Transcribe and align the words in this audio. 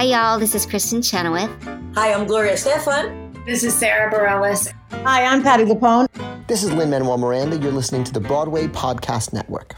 Hi, 0.00 0.06
y'all. 0.06 0.38
This 0.38 0.54
is 0.54 0.64
Kristen 0.64 1.02
Chenoweth. 1.02 1.50
Hi, 1.94 2.14
I'm 2.14 2.26
Gloria 2.26 2.54
Estefan. 2.54 3.44
This 3.44 3.62
is 3.62 3.74
Sara 3.74 4.10
Bareilles. 4.10 4.72
Hi, 5.04 5.26
I'm 5.26 5.42
Patti 5.42 5.64
LuPone. 5.64 6.06
This 6.46 6.62
is 6.62 6.72
Lin 6.72 6.88
Manuel 6.88 7.18
Miranda. 7.18 7.58
You're 7.58 7.70
listening 7.70 8.04
to 8.04 8.12
the 8.14 8.18
Broadway 8.18 8.66
Podcast 8.66 9.34
Network. 9.34 9.74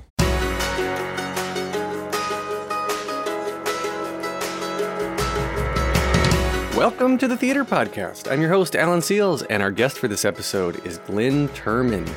Welcome 6.77 7.19
to 7.19 7.27
the 7.27 7.37
Theater 7.37 7.65
Podcast. 7.65 8.31
I'm 8.31 8.41
your 8.41 8.51
host, 8.51 8.77
Alan 8.77 9.01
Seales, 9.01 9.45
and 9.51 9.61
our 9.61 9.73
guest 9.73 9.99
for 9.99 10.07
this 10.07 10.25
episode 10.25 10.87
is 10.87 10.99
Glynn 10.99 11.49
Turman. 11.49 12.09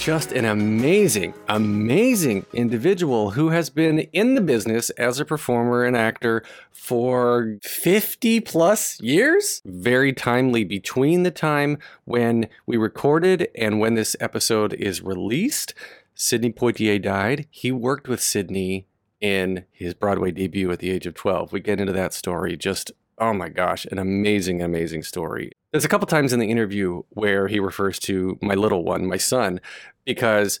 Just 0.00 0.32
an 0.32 0.46
amazing, 0.46 1.34
amazing 1.46 2.46
individual 2.54 3.32
who 3.32 3.50
has 3.50 3.68
been 3.68 3.98
in 4.14 4.34
the 4.34 4.40
business 4.40 4.88
as 4.90 5.20
a 5.20 5.26
performer 5.26 5.84
and 5.84 5.94
actor 5.94 6.42
for 6.72 7.58
50 7.60 8.40
plus 8.40 8.98
years. 9.02 9.60
Very 9.66 10.14
timely 10.14 10.64
between 10.64 11.22
the 11.22 11.30
time 11.30 11.76
when 12.06 12.48
we 12.64 12.78
recorded 12.78 13.48
and 13.54 13.78
when 13.78 13.92
this 13.92 14.16
episode 14.20 14.72
is 14.72 15.02
released. 15.02 15.74
Sidney 16.14 16.50
Poitier 16.50 16.98
died. 17.00 17.46
He 17.50 17.70
worked 17.70 18.08
with 18.08 18.22
Sidney 18.22 18.86
in 19.20 19.66
his 19.70 19.92
Broadway 19.92 20.30
debut 20.30 20.72
at 20.72 20.78
the 20.78 20.90
age 20.90 21.06
of 21.06 21.12
12. 21.12 21.52
We 21.52 21.60
get 21.60 21.78
into 21.78 21.92
that 21.92 22.14
story 22.14 22.56
just 22.56 22.90
oh 23.20 23.34
my 23.34 23.48
gosh, 23.48 23.84
an 23.86 23.98
amazing, 23.98 24.62
amazing 24.62 25.02
story. 25.02 25.52
There's 25.72 25.84
a 25.84 25.88
couple 25.88 26.06
times 26.06 26.32
in 26.32 26.40
the 26.40 26.50
interview 26.50 27.02
where 27.10 27.46
he 27.46 27.60
refers 27.60 27.98
to 28.00 28.38
my 28.42 28.54
little 28.54 28.82
one, 28.82 29.06
my 29.06 29.18
son, 29.18 29.60
because 30.04 30.58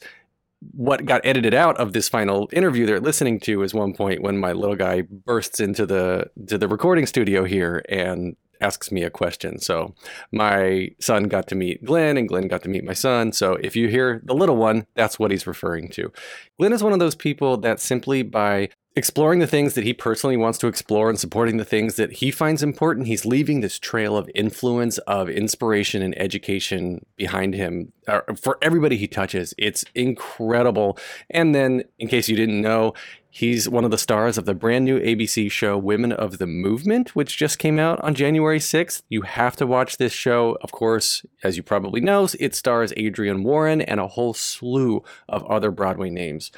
what 0.72 1.06
got 1.06 1.22
edited 1.24 1.54
out 1.54 1.78
of 1.78 1.94
this 1.94 2.08
final 2.08 2.48
interview 2.52 2.84
they're 2.84 3.00
listening 3.00 3.40
to 3.40 3.62
is 3.62 3.72
one 3.72 3.94
point 3.94 4.22
when 4.22 4.36
my 4.36 4.52
little 4.52 4.76
guy 4.76 5.00
bursts 5.00 5.58
into 5.58 5.86
the 5.86 6.30
to 6.46 6.58
the 6.58 6.68
recording 6.68 7.06
studio 7.06 7.44
here 7.44 7.82
and 7.88 8.36
asks 8.60 8.92
me 8.92 9.02
a 9.02 9.10
question. 9.10 9.58
So 9.58 9.94
my 10.32 10.90
son 11.00 11.24
got 11.24 11.46
to 11.48 11.54
meet 11.54 11.82
Glynn 11.82 12.18
and 12.18 12.28
Glynn 12.28 12.46
got 12.46 12.62
to 12.64 12.68
meet 12.68 12.84
my 12.84 12.92
son. 12.92 13.32
So 13.32 13.54
if 13.54 13.74
you 13.74 13.88
hear 13.88 14.20
the 14.24 14.34
little 14.34 14.56
one, 14.56 14.86
that's 14.94 15.18
what 15.18 15.30
he's 15.30 15.46
referring 15.46 15.88
to. 15.92 16.12
Glynn 16.58 16.74
is 16.74 16.82
one 16.82 16.92
of 16.92 16.98
those 16.98 17.14
people 17.14 17.56
that 17.58 17.80
simply 17.80 18.22
by 18.22 18.68
exploring 19.00 19.38
the 19.38 19.46
things 19.46 19.72
that 19.72 19.84
he 19.84 19.94
personally 19.94 20.36
wants 20.36 20.58
to 20.58 20.66
explore 20.66 21.08
and 21.08 21.18
supporting 21.18 21.56
the 21.56 21.64
things 21.64 21.96
that 21.96 22.12
he 22.12 22.30
finds 22.30 22.62
important, 22.62 23.06
he's 23.06 23.24
leaving 23.24 23.62
this 23.62 23.78
trail 23.78 24.14
of 24.14 24.30
influence, 24.34 24.98
of 24.98 25.30
inspiration, 25.30 26.02
and 26.02 26.16
education 26.20 27.06
behind 27.16 27.54
him 27.54 27.92
for 28.36 28.58
everybody 28.60 28.98
he 28.98 29.08
touches. 29.08 29.54
It's 29.56 29.86
incredible. 29.94 30.98
And 31.30 31.54
then, 31.54 31.84
in 31.98 32.08
case 32.08 32.28
you 32.28 32.36
didn't 32.36 32.60
know, 32.60 32.92
he's 33.30 33.70
one 33.70 33.86
of 33.86 33.90
the 33.90 33.96
stars 33.96 34.36
of 34.36 34.44
the 34.44 34.54
brand 34.54 34.84
new 34.84 35.00
ABC 35.00 35.50
show 35.50 35.78
Women 35.78 36.12
of 36.12 36.36
the 36.36 36.46
Movement, 36.46 37.16
which 37.16 37.38
just 37.38 37.58
came 37.58 37.78
out 37.78 37.98
on 38.02 38.14
January 38.14 38.58
6th. 38.58 39.00
You 39.08 39.22
have 39.22 39.56
to 39.56 39.66
watch 39.66 39.96
this 39.96 40.12
show. 40.12 40.58
Of 40.60 40.72
course, 40.72 41.24
as 41.42 41.56
you 41.56 41.62
probably 41.62 42.02
know, 42.02 42.28
it 42.38 42.54
stars 42.54 42.92
Adrienne 42.98 43.44
Warren 43.44 43.80
and 43.80 43.98
a 43.98 44.08
whole 44.08 44.34
slew 44.34 45.02
of 45.26 45.42
other 45.44 45.70
Broadway 45.70 46.10
names. 46.10 46.52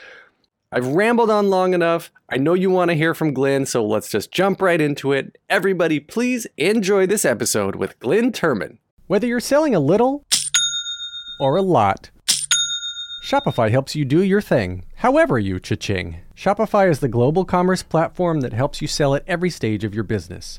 I've 0.75 0.87
rambled 0.87 1.28
on 1.28 1.51
long 1.51 1.75
enough. 1.75 2.11
I 2.31 2.39
know 2.39 2.55
you 2.55 2.70
want 2.70 2.91
to 2.91 2.97
hear 2.97 3.12
from 3.12 3.34
Glynn, 3.34 3.67
so 3.67 3.84
let's 3.84 4.09
just 4.09 4.33
jump 4.33 4.62
right 4.62 4.81
into 4.81 5.12
it. 5.12 5.37
Everybody, 5.51 6.01
please 6.01 6.47
enjoy 6.56 7.06
this 7.06 7.27
episode 7.27 7.77
with 7.77 7.98
Glynn 7.98 8.33
Turman. 8.33 8.79
Whether 9.06 9.27
you're 9.27 9.39
selling 9.39 9.75
a 9.75 9.81
little 9.81 10.25
or 11.39 11.56
a 11.56 11.62
lot, 11.62 12.11
Shopify 13.23 13.70
helps 13.70 13.95
you 13.95 14.06
do 14.06 14.23
your 14.23 14.41
thing, 14.41 14.87
however 14.95 15.39
you 15.39 15.61
cha-ching. 15.61 16.23
Shopify 16.34 16.89
is 16.89 17.01
the 17.01 17.07
global 17.09 17.45
commerce 17.45 17.83
platform 17.83 18.41
that 18.41 18.55
helps 18.55 18.81
you 18.81 18.89
sell 18.89 19.14
at 19.14 19.25
every 19.27 19.51
stage 19.51 19.84
of 19.84 19.95
your 19.95 20.05
business. 20.05 20.59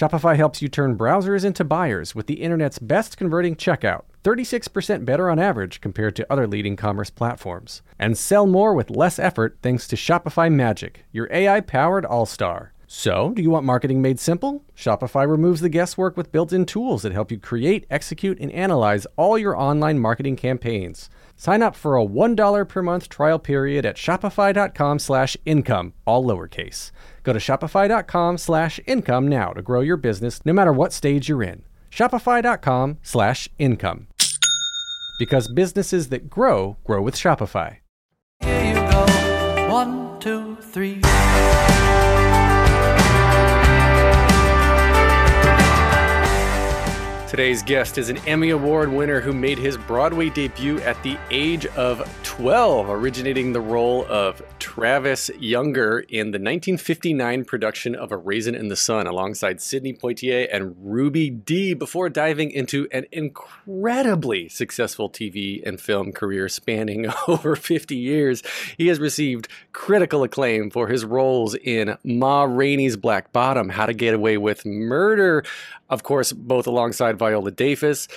Shopify 0.00 0.34
helps 0.34 0.62
you 0.62 0.68
turn 0.70 0.96
browsers 0.96 1.44
into 1.44 1.62
buyers 1.62 2.14
with 2.14 2.26
the 2.26 2.40
internet's 2.40 2.78
best 2.78 3.18
converting 3.18 3.54
checkout, 3.54 4.04
36% 4.24 5.04
better 5.04 5.28
on 5.28 5.38
average 5.38 5.82
compared 5.82 6.16
to 6.16 6.32
other 6.32 6.46
leading 6.46 6.74
commerce 6.74 7.10
platforms. 7.10 7.82
And 7.98 8.16
sell 8.16 8.46
more 8.46 8.72
with 8.72 8.88
less 8.88 9.18
effort 9.18 9.58
thanks 9.60 9.86
to 9.88 9.96
Shopify 9.96 10.50
Magic, 10.50 11.04
your 11.12 11.28
AI 11.30 11.60
powered 11.60 12.06
all 12.06 12.24
star. 12.24 12.72
So, 12.86 13.34
do 13.36 13.42
you 13.42 13.50
want 13.50 13.66
marketing 13.66 14.00
made 14.00 14.18
simple? 14.18 14.64
Shopify 14.74 15.28
removes 15.28 15.60
the 15.60 15.68
guesswork 15.68 16.16
with 16.16 16.32
built 16.32 16.50
in 16.50 16.64
tools 16.64 17.02
that 17.02 17.12
help 17.12 17.30
you 17.30 17.38
create, 17.38 17.86
execute, 17.90 18.40
and 18.40 18.50
analyze 18.52 19.06
all 19.16 19.36
your 19.36 19.54
online 19.54 19.98
marketing 19.98 20.34
campaigns. 20.34 21.10
Sign 21.36 21.62
up 21.62 21.76
for 21.76 21.96
a 21.96 22.04
$1 22.04 22.68
per 22.68 22.82
month 22.82 23.08
trial 23.10 23.38
period 23.38 23.86
at 23.86 23.96
shopify.com 23.96 24.98
slash 24.98 25.36
income, 25.44 25.92
all 26.06 26.24
lowercase. 26.24 26.90
Go 27.22 27.32
to 27.32 27.38
shopify.com 27.38 28.38
slash 28.38 28.80
income 28.86 29.28
now 29.28 29.52
to 29.52 29.62
grow 29.62 29.80
your 29.80 29.96
business 29.96 30.44
no 30.44 30.52
matter 30.52 30.72
what 30.72 30.92
stage 30.92 31.28
you're 31.28 31.42
in. 31.42 31.62
Shopify.com 31.90 32.98
slash 33.02 33.48
income. 33.58 34.06
Because 35.18 35.48
businesses 35.48 36.08
that 36.08 36.30
grow, 36.30 36.76
grow 36.84 37.02
with 37.02 37.14
Shopify. 37.14 37.76
Here 38.42 38.64
you 38.64 38.74
go. 38.74 39.70
One, 39.70 40.18
two, 40.18 40.56
three. 40.56 41.00
Today's 47.30 47.62
guest 47.62 47.96
is 47.96 48.08
an 48.08 48.16
Emmy 48.26 48.50
Award 48.50 48.90
winner 48.90 49.20
who 49.20 49.32
made 49.32 49.56
his 49.56 49.78
Broadway 49.78 50.30
debut 50.30 50.80
at 50.80 51.00
the 51.04 51.16
age 51.30 51.64
of 51.64 52.02
12, 52.24 52.90
originating 52.90 53.52
the 53.52 53.60
role 53.60 54.04
of 54.08 54.42
Travis 54.58 55.30
Younger 55.38 56.00
in 56.00 56.32
the 56.32 56.38
1959 56.38 57.44
production 57.44 57.94
of 57.94 58.10
A 58.10 58.16
Raisin 58.16 58.56
in 58.56 58.66
the 58.66 58.74
Sun 58.74 59.06
alongside 59.06 59.60
Sidney 59.60 59.92
Poitier 59.92 60.48
and 60.52 60.74
Ruby 60.80 61.30
Dee 61.30 61.72
before 61.72 62.08
diving 62.08 62.50
into 62.50 62.88
an 62.90 63.04
incredibly 63.12 64.48
successful 64.48 65.08
TV 65.08 65.62
and 65.64 65.80
film 65.80 66.10
career 66.10 66.48
spanning 66.48 67.06
over 67.28 67.54
50 67.54 67.94
years. 67.94 68.42
He 68.76 68.88
has 68.88 68.98
received 68.98 69.46
critical 69.72 70.24
acclaim 70.24 70.68
for 70.68 70.88
his 70.88 71.04
roles 71.04 71.54
in 71.54 71.96
Ma 72.02 72.42
Rainey's 72.42 72.96
Black 72.96 73.32
Bottom, 73.32 73.68
How 73.68 73.86
to 73.86 73.94
Get 73.94 74.14
Away 74.14 74.36
with 74.36 74.66
Murder, 74.66 75.44
of 75.90 76.02
course, 76.02 76.32
both 76.32 76.66
alongside 76.66 77.18
Viola 77.18 77.50
Davis. 77.50 78.08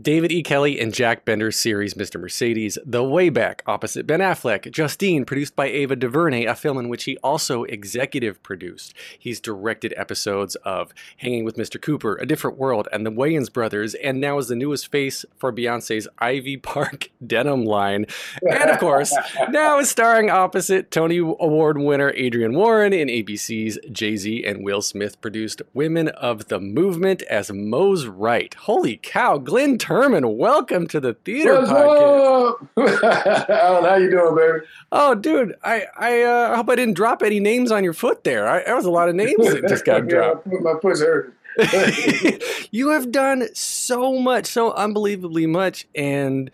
David 0.00 0.30
E. 0.30 0.42
Kelley 0.42 0.78
and 0.78 0.94
Jack 0.94 1.24
Bender's 1.24 1.58
series 1.58 1.94
Mr. 1.94 2.18
Mercedes, 2.20 2.78
The 2.86 3.02
Way 3.02 3.28
Back, 3.28 3.62
opposite 3.66 4.06
Ben 4.06 4.20
Affleck, 4.20 4.70
Justine, 4.70 5.24
produced 5.24 5.56
by 5.56 5.66
Ava 5.66 5.96
DuVernay, 5.96 6.44
a 6.44 6.54
film 6.54 6.78
in 6.78 6.88
which 6.88 7.04
he 7.04 7.16
also 7.18 7.64
executive 7.64 8.40
produced. 8.44 8.94
He's 9.18 9.40
directed 9.40 9.92
episodes 9.96 10.54
of 10.56 10.94
Hanging 11.16 11.44
with 11.44 11.56
Mr. 11.56 11.82
Cooper, 11.82 12.16
A 12.16 12.24
Different 12.24 12.56
World, 12.56 12.86
and 12.92 13.04
The 13.04 13.10
Wayans 13.10 13.52
Brothers, 13.52 13.94
and 13.96 14.20
now 14.20 14.38
is 14.38 14.46
the 14.46 14.54
newest 14.54 14.92
face 14.92 15.24
for 15.36 15.52
Beyonce's 15.52 16.06
Ivy 16.20 16.56
Park 16.56 17.10
denim 17.26 17.64
line. 17.64 18.06
And 18.48 18.70
of 18.70 18.78
course, 18.78 19.14
now 19.50 19.80
is 19.80 19.90
starring 19.90 20.30
opposite 20.30 20.92
Tony 20.92 21.18
Award 21.18 21.78
winner 21.78 22.10
Adrienne 22.10 22.54
Warren 22.54 22.92
in 22.92 23.08
ABC's 23.08 23.76
Jay 23.90 24.16
Z 24.16 24.44
and 24.44 24.64
Will 24.64 24.82
Smith 24.82 25.20
produced 25.20 25.62
Women 25.74 26.08
of 26.08 26.46
the 26.46 26.60
Movement 26.60 27.22
as 27.22 27.50
Mose 27.50 28.06
Wright. 28.06 28.54
Holy 28.54 28.96
cow, 28.96 29.36
Glynn 29.36 29.79
Turman, 29.80 30.36
welcome 30.36 30.86
to 30.88 31.00
the 31.00 31.14
theater 31.14 31.54
What's 31.54 31.70
podcast. 31.70 33.48
Alan, 33.48 33.84
how 33.84 33.96
you 33.96 34.10
doing, 34.10 34.36
baby? 34.36 34.66
Oh, 34.92 35.14
dude, 35.14 35.54
I 35.64 35.86
I 35.98 36.20
uh, 36.22 36.56
hope 36.56 36.68
I 36.68 36.76
didn't 36.76 36.94
drop 36.94 37.22
any 37.22 37.40
names 37.40 37.72
on 37.72 37.82
your 37.82 37.94
foot 37.94 38.22
there. 38.22 38.46
I, 38.46 38.62
that 38.62 38.76
was 38.76 38.84
a 38.84 38.90
lot 38.90 39.08
of 39.08 39.14
names 39.14 39.34
that 39.38 39.64
just 39.68 39.86
got 39.86 40.04
Yeah, 40.08 40.34
dropped. 40.34 40.46
my 40.46 40.74
foot's 40.82 41.00
hurting. 41.00 41.32
you 42.70 42.90
have 42.90 43.10
done 43.10 43.48
so 43.54 44.18
much, 44.20 44.46
so 44.46 44.72
unbelievably 44.72 45.46
much, 45.46 45.86
and 45.94 46.50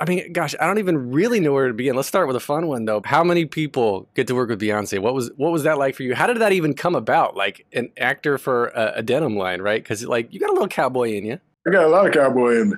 I 0.00 0.06
mean, 0.06 0.32
gosh, 0.32 0.54
I 0.58 0.66
don't 0.66 0.78
even 0.78 1.12
really 1.12 1.40
know 1.40 1.52
where 1.52 1.68
to 1.68 1.74
begin. 1.74 1.94
Let's 1.94 2.08
start 2.08 2.26
with 2.26 2.36
a 2.36 2.40
fun 2.40 2.68
one 2.68 2.86
though. 2.86 3.02
How 3.04 3.22
many 3.22 3.44
people 3.44 4.08
get 4.14 4.26
to 4.28 4.34
work 4.34 4.48
with 4.48 4.60
Beyonce? 4.60 4.98
What 4.98 5.12
was 5.12 5.30
what 5.36 5.52
was 5.52 5.64
that 5.64 5.76
like 5.76 5.94
for 5.94 6.04
you? 6.04 6.14
How 6.14 6.26
did 6.26 6.38
that 6.38 6.52
even 6.52 6.72
come 6.72 6.94
about? 6.94 7.36
Like 7.36 7.66
an 7.74 7.90
actor 7.98 8.38
for 8.38 8.68
a, 8.68 8.94
a 8.96 9.02
denim 9.02 9.36
line, 9.36 9.60
right? 9.60 9.82
Because 9.82 10.04
like 10.06 10.32
you 10.32 10.40
got 10.40 10.48
a 10.48 10.54
little 10.54 10.68
cowboy 10.68 11.10
in 11.12 11.26
you. 11.26 11.38
I 11.66 11.70
got 11.70 11.84
a 11.84 11.88
lot 11.88 12.06
of 12.06 12.12
cowboy 12.12 12.60
in 12.60 12.70
me. 12.70 12.76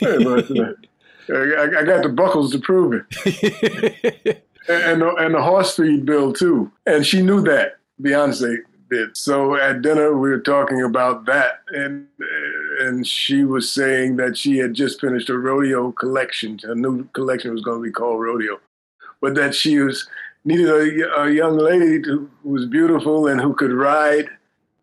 But, 1.26 1.36
uh, 1.36 1.56
I, 1.58 1.80
I 1.80 1.84
got 1.84 2.02
the 2.02 2.10
buckles 2.10 2.52
to 2.52 2.58
prove 2.58 2.92
it, 2.92 4.42
and 4.68 4.82
and 4.82 5.02
the, 5.02 5.14
and 5.14 5.34
the 5.34 5.42
horse 5.42 5.74
feed 5.74 6.04
bill 6.04 6.34
too. 6.34 6.70
And 6.84 7.06
she 7.06 7.22
knew 7.22 7.40
that 7.42 7.78
Beyonce 8.02 8.58
did. 8.90 9.16
So 9.16 9.56
at 9.56 9.80
dinner 9.80 10.18
we 10.18 10.28
were 10.28 10.40
talking 10.40 10.82
about 10.82 11.24
that, 11.24 11.60
and 11.68 12.06
and 12.80 13.06
she 13.06 13.44
was 13.44 13.70
saying 13.70 14.16
that 14.16 14.36
she 14.36 14.58
had 14.58 14.74
just 14.74 15.00
finished 15.00 15.30
a 15.30 15.38
rodeo 15.38 15.92
collection. 15.92 16.60
A 16.64 16.74
new 16.74 17.04
collection 17.14 17.52
was 17.52 17.62
going 17.62 17.78
to 17.78 17.84
be 17.84 17.92
called 17.92 18.20
Rodeo. 18.20 18.60
but 19.22 19.34
that 19.36 19.54
she 19.54 19.78
was 19.78 20.06
needed 20.44 20.68
a, 20.68 21.22
a 21.22 21.30
young 21.30 21.56
lady 21.56 22.02
to, 22.02 22.28
who 22.42 22.48
was 22.50 22.66
beautiful 22.66 23.26
and 23.26 23.40
who 23.40 23.54
could 23.54 23.72
ride 23.72 24.28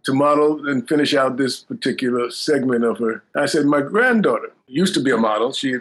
to 0.04 0.14
model 0.14 0.68
and 0.68 0.88
finish 0.88 1.14
out 1.14 1.38
this 1.38 1.60
particular 1.60 2.30
segment 2.32 2.84
of 2.84 2.98
her. 3.00 3.24
I 3.36 3.46
said, 3.46 3.66
my 3.66 3.82
granddaughter 3.82 4.52
used 4.68 4.94
to 4.96 5.00
be 5.00 5.12
a 5.12 5.18
model. 5.18 5.52
She 5.52 5.76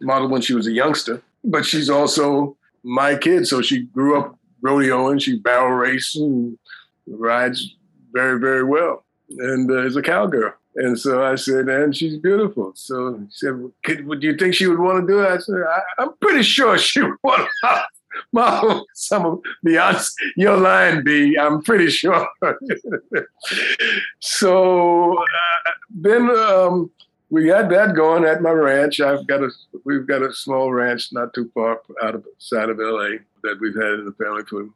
modeled 0.00 0.30
when 0.30 0.42
she 0.42 0.54
was 0.54 0.66
a 0.66 0.72
youngster, 0.72 1.22
but 1.42 1.64
she's 1.64 1.90
also 1.90 2.56
my 2.82 3.16
kid. 3.16 3.46
So 3.46 3.62
she 3.62 3.82
grew 3.82 4.18
up 4.18 4.38
rodeoing. 4.62 5.20
She 5.20 5.38
barrel 5.38 5.70
races 5.70 6.20
and 6.20 6.58
rides 7.06 7.76
very, 8.12 8.38
very 8.38 8.64
well, 8.64 9.04
and 9.28 9.70
uh, 9.70 9.84
is 9.84 9.96
a 9.96 10.02
cowgirl. 10.02 10.54
And 10.76 10.98
so 10.98 11.24
I 11.24 11.36
said, 11.36 11.68
and 11.68 11.96
she's 11.96 12.18
beautiful. 12.18 12.72
So 12.74 13.16
he 13.16 13.26
said, 13.30 13.60
well, 13.60 13.72
would 14.04 14.22
you 14.22 14.36
think 14.36 14.54
she 14.54 14.66
would 14.66 14.78
want 14.78 15.06
to 15.06 15.12
do 15.12 15.20
it? 15.20 15.28
I 15.28 15.38
said, 15.38 15.62
I, 15.98 16.02
am 16.02 16.14
pretty 16.20 16.42
sure 16.42 16.76
she 16.78 17.02
would 17.02 17.16
want 17.22 17.48
to 17.64 17.84
model 18.32 18.86
some 18.94 19.26
of 19.26 19.42
Beyonce. 19.66 20.10
Your 20.36 20.56
line, 20.56 21.04
B, 21.04 21.36
I'm 21.38 21.62
pretty 21.62 21.90
sure. 21.90 22.26
so 24.20 25.18
uh, 25.18 25.70
then 25.90 26.30
um, 26.30 26.90
we 27.30 27.46
got 27.46 27.68
that 27.70 27.94
going 27.94 28.24
at 28.24 28.42
my 28.42 28.50
ranch. 28.50 29.00
I've 29.00 29.26
got 29.26 29.42
a, 29.42 29.50
we've 29.84 30.06
got 30.06 30.22
a 30.22 30.32
small 30.32 30.72
ranch 30.72 31.12
not 31.12 31.34
too 31.34 31.50
far 31.54 31.80
out 32.02 32.14
of 32.14 32.24
side 32.38 32.68
of 32.68 32.78
LA 32.78 33.18
that 33.42 33.58
we've 33.60 33.74
had 33.74 33.94
in 33.94 34.04
the 34.04 34.12
family 34.12 34.42
for 34.44 34.68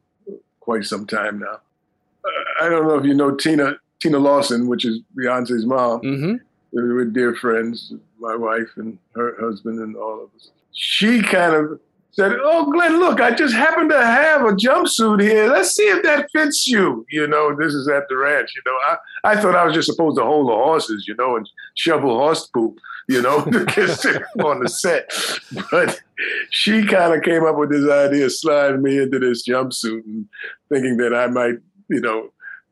quite 0.59 0.85
some 0.85 1.05
time 1.05 1.39
now. 1.39 1.59
Uh, 2.25 2.63
I 2.65 2.69
don't 2.69 2.87
know 2.87 2.97
if 2.97 3.05
you 3.05 3.13
know 3.13 3.35
Tina 3.35 3.77
Tina 3.99 4.19
Lawson, 4.19 4.67
which 4.67 4.85
is 4.85 4.99
Beyonce's 5.17 5.65
mom. 5.65 6.01
Mm-hmm. 6.01 6.35
We 6.71 6.93
were 6.93 7.05
dear 7.05 7.35
friends, 7.35 7.93
my 8.19 8.35
wife 8.35 8.69
and 8.75 8.97
her 9.15 9.35
husband 9.39 9.79
and 9.79 9.95
all 9.95 10.23
of 10.23 10.29
us. 10.35 10.51
She 10.73 11.21
kind 11.21 11.55
of 11.55 11.79
said, 12.11 12.33
"Oh, 12.41 12.71
Glynn, 12.71 12.99
look, 12.99 13.21
I 13.21 13.31
just 13.31 13.53
happen 13.53 13.89
to 13.89 14.01
have 14.01 14.41
a 14.41 14.51
jumpsuit 14.51 15.21
here. 15.21 15.47
Let's 15.47 15.75
see 15.75 15.83
if 15.83 16.03
that 16.03 16.29
fits 16.31 16.67
you." 16.67 17.05
You 17.09 17.27
know, 17.27 17.55
this 17.55 17.73
is 17.73 17.87
at 17.87 18.07
the 18.09 18.17
ranch. 18.17 18.51
You 18.55 18.61
know, 18.65 18.77
I, 18.87 19.31
I 19.31 19.41
thought 19.41 19.55
I 19.55 19.65
was 19.65 19.73
just 19.73 19.89
supposed 19.89 20.17
to 20.17 20.23
hold 20.23 20.49
the 20.49 20.53
horses, 20.53 21.05
you 21.07 21.15
know, 21.15 21.35
and 21.37 21.49
shovel 21.75 22.17
horse 22.17 22.47
poop, 22.47 22.77
you 23.07 23.21
know, 23.21 23.37
on 24.43 24.61
the 24.61 24.69
set. 24.69 25.11
But 25.71 26.01
she 26.49 26.85
kind 26.85 27.13
of 27.13 27.23
came 27.23 27.45
up 27.45 27.57
with 27.57 27.69
this 27.69 27.89
idea, 27.89 28.29
sliding 28.29 28.81
me 28.81 29.01
into 29.01 29.19
this 29.19 29.47
jumpsuit, 29.47 30.03
and 30.05 30.27
thinking 30.69 30.97
that 30.97 31.13
I 31.13 31.27
might, 31.27 31.59
you 31.89 32.01
know, 32.01 32.31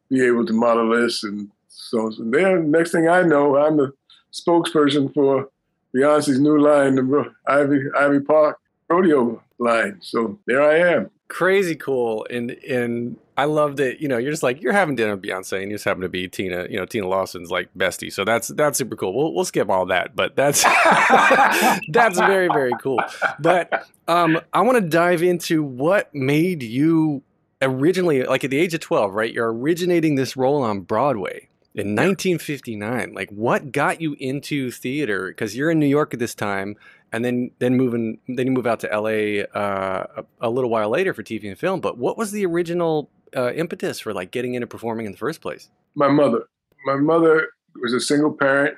be 0.09 0.23
able 0.25 0.45
to 0.45 0.53
model 0.53 0.89
this. 0.89 1.23
And 1.23 1.49
so, 1.69 2.09
so 2.09 2.23
then, 2.23 2.71
next 2.71 2.91
thing 2.91 3.07
I 3.07 3.21
know, 3.21 3.57
I'm 3.57 3.77
the 3.77 3.93
spokesperson 4.33 5.13
for 5.13 5.49
Beyonce's 5.95 6.39
new 6.39 6.59
line, 6.59 6.97
Ivy 7.47 7.81
Ivy 7.97 8.19
Park 8.19 8.59
rodeo 8.89 9.43
line. 9.59 9.99
So 10.01 10.39
there 10.45 10.61
I 10.61 10.95
am. 10.95 11.11
Crazy 11.29 11.75
cool, 11.75 12.25
and 12.29 12.51
and 12.51 13.17
I 13.35 13.45
love 13.45 13.75
that. 13.77 13.99
You 13.99 14.07
know, 14.07 14.17
you're 14.17 14.31
just 14.31 14.43
like 14.43 14.61
you're 14.61 14.71
having 14.71 14.95
dinner 14.95 15.15
with 15.15 15.23
Beyonce, 15.23 15.61
and 15.61 15.69
you 15.69 15.75
just 15.75 15.83
happen 15.83 16.01
to 16.01 16.09
be 16.09 16.27
Tina. 16.29 16.67
You 16.69 16.77
know, 16.77 16.85
Tina 16.85 17.07
Lawson's 17.07 17.51
like 17.51 17.69
bestie, 17.77 18.13
so 18.13 18.23
that's 18.23 18.47
that's 18.49 18.77
super 18.77 18.95
cool. 18.95 19.13
We'll 19.13 19.33
we'll 19.33 19.45
skip 19.45 19.69
all 19.69 19.85
that, 19.87 20.15
but 20.15 20.37
that's 20.37 20.63
that's 21.89 22.17
very 22.17 22.47
very 22.47 22.71
cool. 22.81 23.01
But 23.39 23.87
um, 24.07 24.39
I 24.53 24.61
want 24.61 24.77
to 24.77 24.89
dive 24.89 25.21
into 25.21 25.63
what 25.63 26.15
made 26.15 26.63
you 26.63 27.23
originally 27.61 28.23
like 28.23 28.43
at 28.43 28.51
the 28.51 28.59
age 28.59 28.73
of 28.73 28.79
12 28.79 29.13
right 29.13 29.33
you're 29.33 29.51
originating 29.51 30.15
this 30.15 30.37
role 30.37 30.61
on 30.61 30.81
broadway 30.81 31.47
in 31.73 31.95
1959 31.95 33.13
like 33.13 33.29
what 33.31 33.71
got 33.71 33.99
you 33.99 34.15
into 34.19 34.69
theater 34.69 35.29
because 35.29 35.55
you're 35.55 35.71
in 35.71 35.79
new 35.79 35.87
york 35.87 36.13
at 36.13 36.19
this 36.19 36.35
time 36.35 36.75
and 37.11 37.23
then 37.23 37.51
then 37.59 37.75
moving 37.75 38.19
then 38.27 38.47
you 38.47 38.51
move 38.51 38.67
out 38.67 38.79
to 38.79 38.87
la 38.87 39.09
uh, 39.59 40.05
a, 40.17 40.25
a, 40.41 40.49
little 40.49 40.69
while 40.69 40.89
later 40.89 41.13
for 41.13 41.23
tv 41.23 41.47
and 41.47 41.57
film 41.57 41.79
but 41.79 41.97
what 41.97 42.17
was 42.17 42.31
the 42.31 42.45
original 42.45 43.09
uh, 43.35 43.51
impetus 43.53 43.99
for 43.99 44.13
like 44.13 44.31
getting 44.31 44.53
into 44.53 44.67
performing 44.67 45.05
in 45.05 45.11
the 45.11 45.17
first 45.17 45.41
place 45.41 45.69
my 45.95 46.07
mother 46.07 46.47
my 46.85 46.95
mother 46.95 47.49
was 47.81 47.93
a 47.93 47.99
single 47.99 48.31
parent 48.31 48.75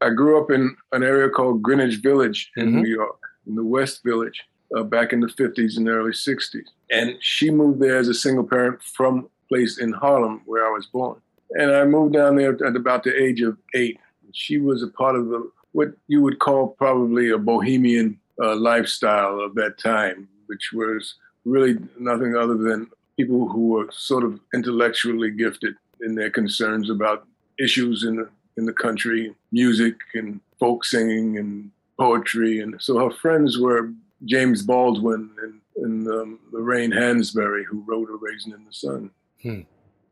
i 0.00 0.08
grew 0.08 0.40
up 0.40 0.50
in 0.50 0.76
an 0.92 1.02
area 1.02 1.28
called 1.28 1.62
greenwich 1.62 1.96
village 1.96 2.50
in 2.56 2.66
mm-hmm. 2.66 2.82
new 2.82 2.88
york 2.88 3.20
in 3.46 3.54
the 3.54 3.64
west 3.64 4.02
village 4.04 4.44
uh, 4.74 4.82
back 4.82 5.12
in 5.12 5.20
the 5.20 5.26
50s 5.26 5.76
and 5.76 5.88
early 5.88 6.12
60s. 6.12 6.66
And 6.90 7.16
she 7.20 7.50
moved 7.50 7.80
there 7.80 7.98
as 7.98 8.08
a 8.08 8.14
single 8.14 8.44
parent 8.44 8.82
from 8.82 9.18
a 9.18 9.48
place 9.48 9.78
in 9.78 9.92
Harlem 9.92 10.42
where 10.46 10.66
I 10.66 10.70
was 10.70 10.86
born. 10.86 11.20
And 11.50 11.70
I 11.70 11.84
moved 11.84 12.14
down 12.14 12.36
there 12.36 12.52
at 12.66 12.76
about 12.76 13.04
the 13.04 13.14
age 13.14 13.40
of 13.40 13.56
eight. 13.74 13.98
She 14.32 14.58
was 14.58 14.82
a 14.82 14.88
part 14.88 15.16
of 15.16 15.28
the 15.28 15.50
what 15.76 15.88
you 16.08 16.22
would 16.22 16.38
call 16.38 16.68
probably 16.68 17.28
a 17.28 17.36
bohemian 17.36 18.18
uh, 18.42 18.56
lifestyle 18.56 19.38
of 19.38 19.54
that 19.54 19.76
time, 19.76 20.26
which 20.46 20.70
was 20.72 21.16
really 21.44 21.76
nothing 21.98 22.34
other 22.34 22.56
than 22.56 22.88
people 23.18 23.46
who 23.46 23.68
were 23.68 23.86
sort 23.92 24.24
of 24.24 24.40
intellectually 24.54 25.30
gifted 25.30 25.74
in 26.00 26.14
their 26.14 26.30
concerns 26.30 26.88
about 26.88 27.26
issues 27.58 28.04
in 28.04 28.16
the 28.16 28.28
in 28.56 28.64
the 28.64 28.72
country, 28.72 29.34
music 29.52 29.96
and 30.14 30.40
folk 30.58 30.82
singing 30.82 31.36
and 31.36 31.70
poetry. 32.00 32.60
And 32.60 32.80
so 32.80 32.98
her 32.98 33.14
friends 33.14 33.58
were 33.58 33.92
James 34.24 34.62
Baldwin 34.62 35.28
and, 35.42 35.60
and 35.84 36.08
um, 36.08 36.40
Lorraine 36.52 36.90
Hansberry, 36.90 37.64
who 37.66 37.84
wrote 37.86 38.08
A 38.08 38.16
Raisin 38.18 38.54
in 38.54 38.64
the 38.64 38.72
Sun. 38.72 39.10
Hmm. 39.42 39.60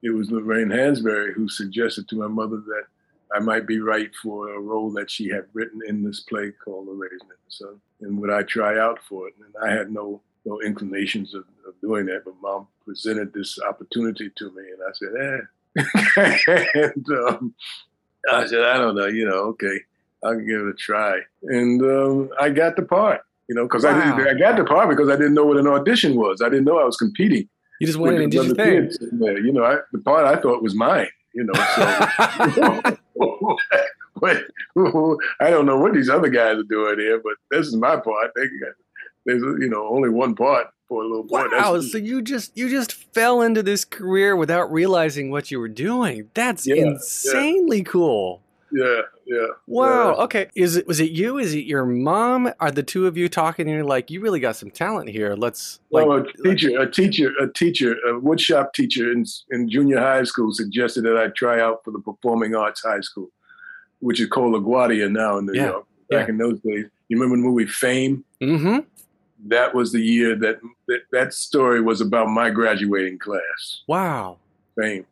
It 0.02 0.10
was 0.10 0.30
Lorraine 0.30 0.68
Hansberry 0.68 1.32
who 1.32 1.48
suggested 1.48 2.06
to 2.08 2.16
my 2.16 2.28
mother 2.28 2.58
that 2.58 2.84
I 3.34 3.40
might 3.40 3.66
be 3.66 3.80
right 3.80 4.10
for 4.22 4.54
a 4.54 4.60
role 4.60 4.90
that 4.92 5.10
she 5.10 5.28
had 5.28 5.46
written 5.52 5.80
in 5.86 6.04
this 6.04 6.20
play 6.20 6.52
called 6.64 6.88
A 6.88 6.92
Raisin 6.92 7.20
in 7.22 7.28
the 7.28 7.50
Sun. 7.50 7.80
And 8.00 8.20
would 8.20 8.30
I 8.30 8.42
try 8.42 8.78
out 8.78 9.00
for 9.08 9.28
it? 9.28 9.34
And 9.38 9.54
I 9.62 9.76
had 9.76 9.90
no 9.90 10.20
no 10.46 10.60
inclinations 10.60 11.34
of, 11.34 11.44
of 11.66 11.80
doing 11.80 12.04
that, 12.04 12.22
but 12.26 12.34
mom 12.42 12.68
presented 12.84 13.32
this 13.32 13.58
opportunity 13.66 14.30
to 14.36 14.50
me, 14.50 14.62
and 14.62 14.82
I 14.86 14.92
said, 14.92 15.12
eh. 15.24 16.70
and 16.92 17.06
um, 17.26 17.54
I 18.30 18.46
said, 18.46 18.60
I 18.60 18.76
don't 18.76 18.94
know, 18.94 19.06
you 19.06 19.24
know, 19.24 19.38
okay, 19.52 19.80
I'll 20.22 20.38
give 20.38 20.60
it 20.60 20.68
a 20.68 20.74
try. 20.74 21.20
And 21.44 21.80
um, 21.80 22.28
I 22.38 22.50
got 22.50 22.76
the 22.76 22.82
part 22.82 23.22
you 23.48 23.54
know, 23.54 23.64
because 23.64 23.84
wow. 23.84 24.16
I, 24.18 24.30
I 24.30 24.34
got 24.34 24.56
the 24.56 24.64
part 24.64 24.88
because 24.88 25.08
I 25.08 25.16
didn't 25.16 25.34
know 25.34 25.44
what 25.44 25.58
an 25.58 25.66
audition 25.66 26.16
was. 26.16 26.40
I 26.40 26.48
didn't 26.48 26.64
know 26.64 26.78
I 26.78 26.84
was 26.84 26.96
competing. 26.96 27.48
You 27.80 27.86
just 27.86 27.98
went 27.98 28.16
in 28.16 28.22
and 28.22 28.32
did 28.32 28.44
your 28.44 28.54
thing. 28.54 28.90
You 29.20 29.52
know, 29.52 29.64
I, 29.64 29.78
the 29.92 29.98
part 29.98 30.24
I 30.26 30.40
thought 30.40 30.62
was 30.62 30.74
mine. 30.74 31.08
You 31.34 31.44
know, 31.44 31.54
so 31.54 31.82
I 35.40 35.50
don't 35.50 35.66
know 35.66 35.78
what 35.78 35.94
these 35.94 36.08
other 36.08 36.28
guys 36.28 36.56
are 36.56 36.62
doing 36.62 36.98
here, 36.98 37.20
but 37.22 37.34
this 37.50 37.66
is 37.66 37.76
my 37.76 37.96
part. 37.96 38.30
They 38.36 38.46
got, 38.46 38.74
there's 39.26 39.42
you 39.42 39.68
know 39.68 39.88
only 39.88 40.10
one 40.10 40.34
part 40.34 40.68
for 40.88 41.02
a 41.02 41.06
little 41.06 41.24
boy. 41.24 41.44
Wow! 41.50 41.80
so 41.80 41.98
you 41.98 42.22
just 42.22 42.56
you 42.56 42.70
just 42.70 42.92
fell 42.92 43.42
into 43.42 43.62
this 43.62 43.84
career 43.84 44.36
without 44.36 44.72
realizing 44.72 45.30
what 45.30 45.50
you 45.50 45.58
were 45.58 45.68
doing. 45.68 46.30
That's 46.34 46.66
yeah, 46.66 46.76
insanely 46.76 47.78
yeah. 47.78 47.84
cool 47.84 48.44
yeah, 48.74 49.02
yeah. 49.26 49.46
Wow. 49.66 50.14
Uh, 50.14 50.24
okay. 50.24 50.48
Is 50.54 50.76
it 50.76 50.86
was 50.86 51.00
it 51.00 51.10
you? 51.10 51.38
Is 51.38 51.54
it 51.54 51.64
your 51.64 51.84
mom? 51.84 52.52
Are 52.60 52.70
the 52.70 52.82
two 52.82 53.06
of 53.06 53.16
you 53.16 53.28
talking? 53.28 53.66
And 53.66 53.74
you're 53.74 53.84
like, 53.84 54.10
you 54.10 54.20
really 54.20 54.40
got 54.40 54.56
some 54.56 54.70
talent 54.70 55.10
here. 55.10 55.34
Let's. 55.34 55.80
Like, 55.90 56.06
well, 56.06 56.18
a 56.18 56.42
teacher, 56.42 56.80
a 56.80 56.90
teacher, 56.90 57.32
a 57.40 57.48
teacher, 57.48 57.92
a 57.92 58.20
woodshop 58.20 58.72
teacher 58.72 59.10
in 59.12 59.24
in 59.50 59.68
junior 59.68 59.98
high 59.98 60.24
school 60.24 60.52
suggested 60.52 61.04
that 61.04 61.16
I 61.16 61.28
try 61.28 61.60
out 61.60 61.84
for 61.84 61.90
the 61.90 62.00
performing 62.00 62.54
arts 62.54 62.82
high 62.82 63.00
school, 63.00 63.30
which 64.00 64.20
is 64.20 64.28
called 64.28 64.54
LaGuardia 64.54 65.10
now 65.10 65.38
in 65.38 65.46
New 65.46 65.54
yeah, 65.54 65.66
York. 65.66 65.86
Back 66.10 66.28
yeah. 66.28 66.32
in 66.32 66.38
those 66.38 66.60
days, 66.60 66.84
you 67.08 67.18
remember 67.18 67.36
the 67.36 67.42
movie 67.42 67.66
Fame? 67.66 68.24
Mm-hmm. 68.42 68.80
That 69.46 69.74
was 69.74 69.92
the 69.92 70.00
year 70.00 70.36
that, 70.36 70.60
that 70.88 71.00
that 71.12 71.34
story 71.34 71.80
was 71.80 72.00
about 72.00 72.28
my 72.28 72.50
graduating 72.50 73.18
class. 73.18 73.82
Wow. 73.86 74.38
Fame, 74.78 75.06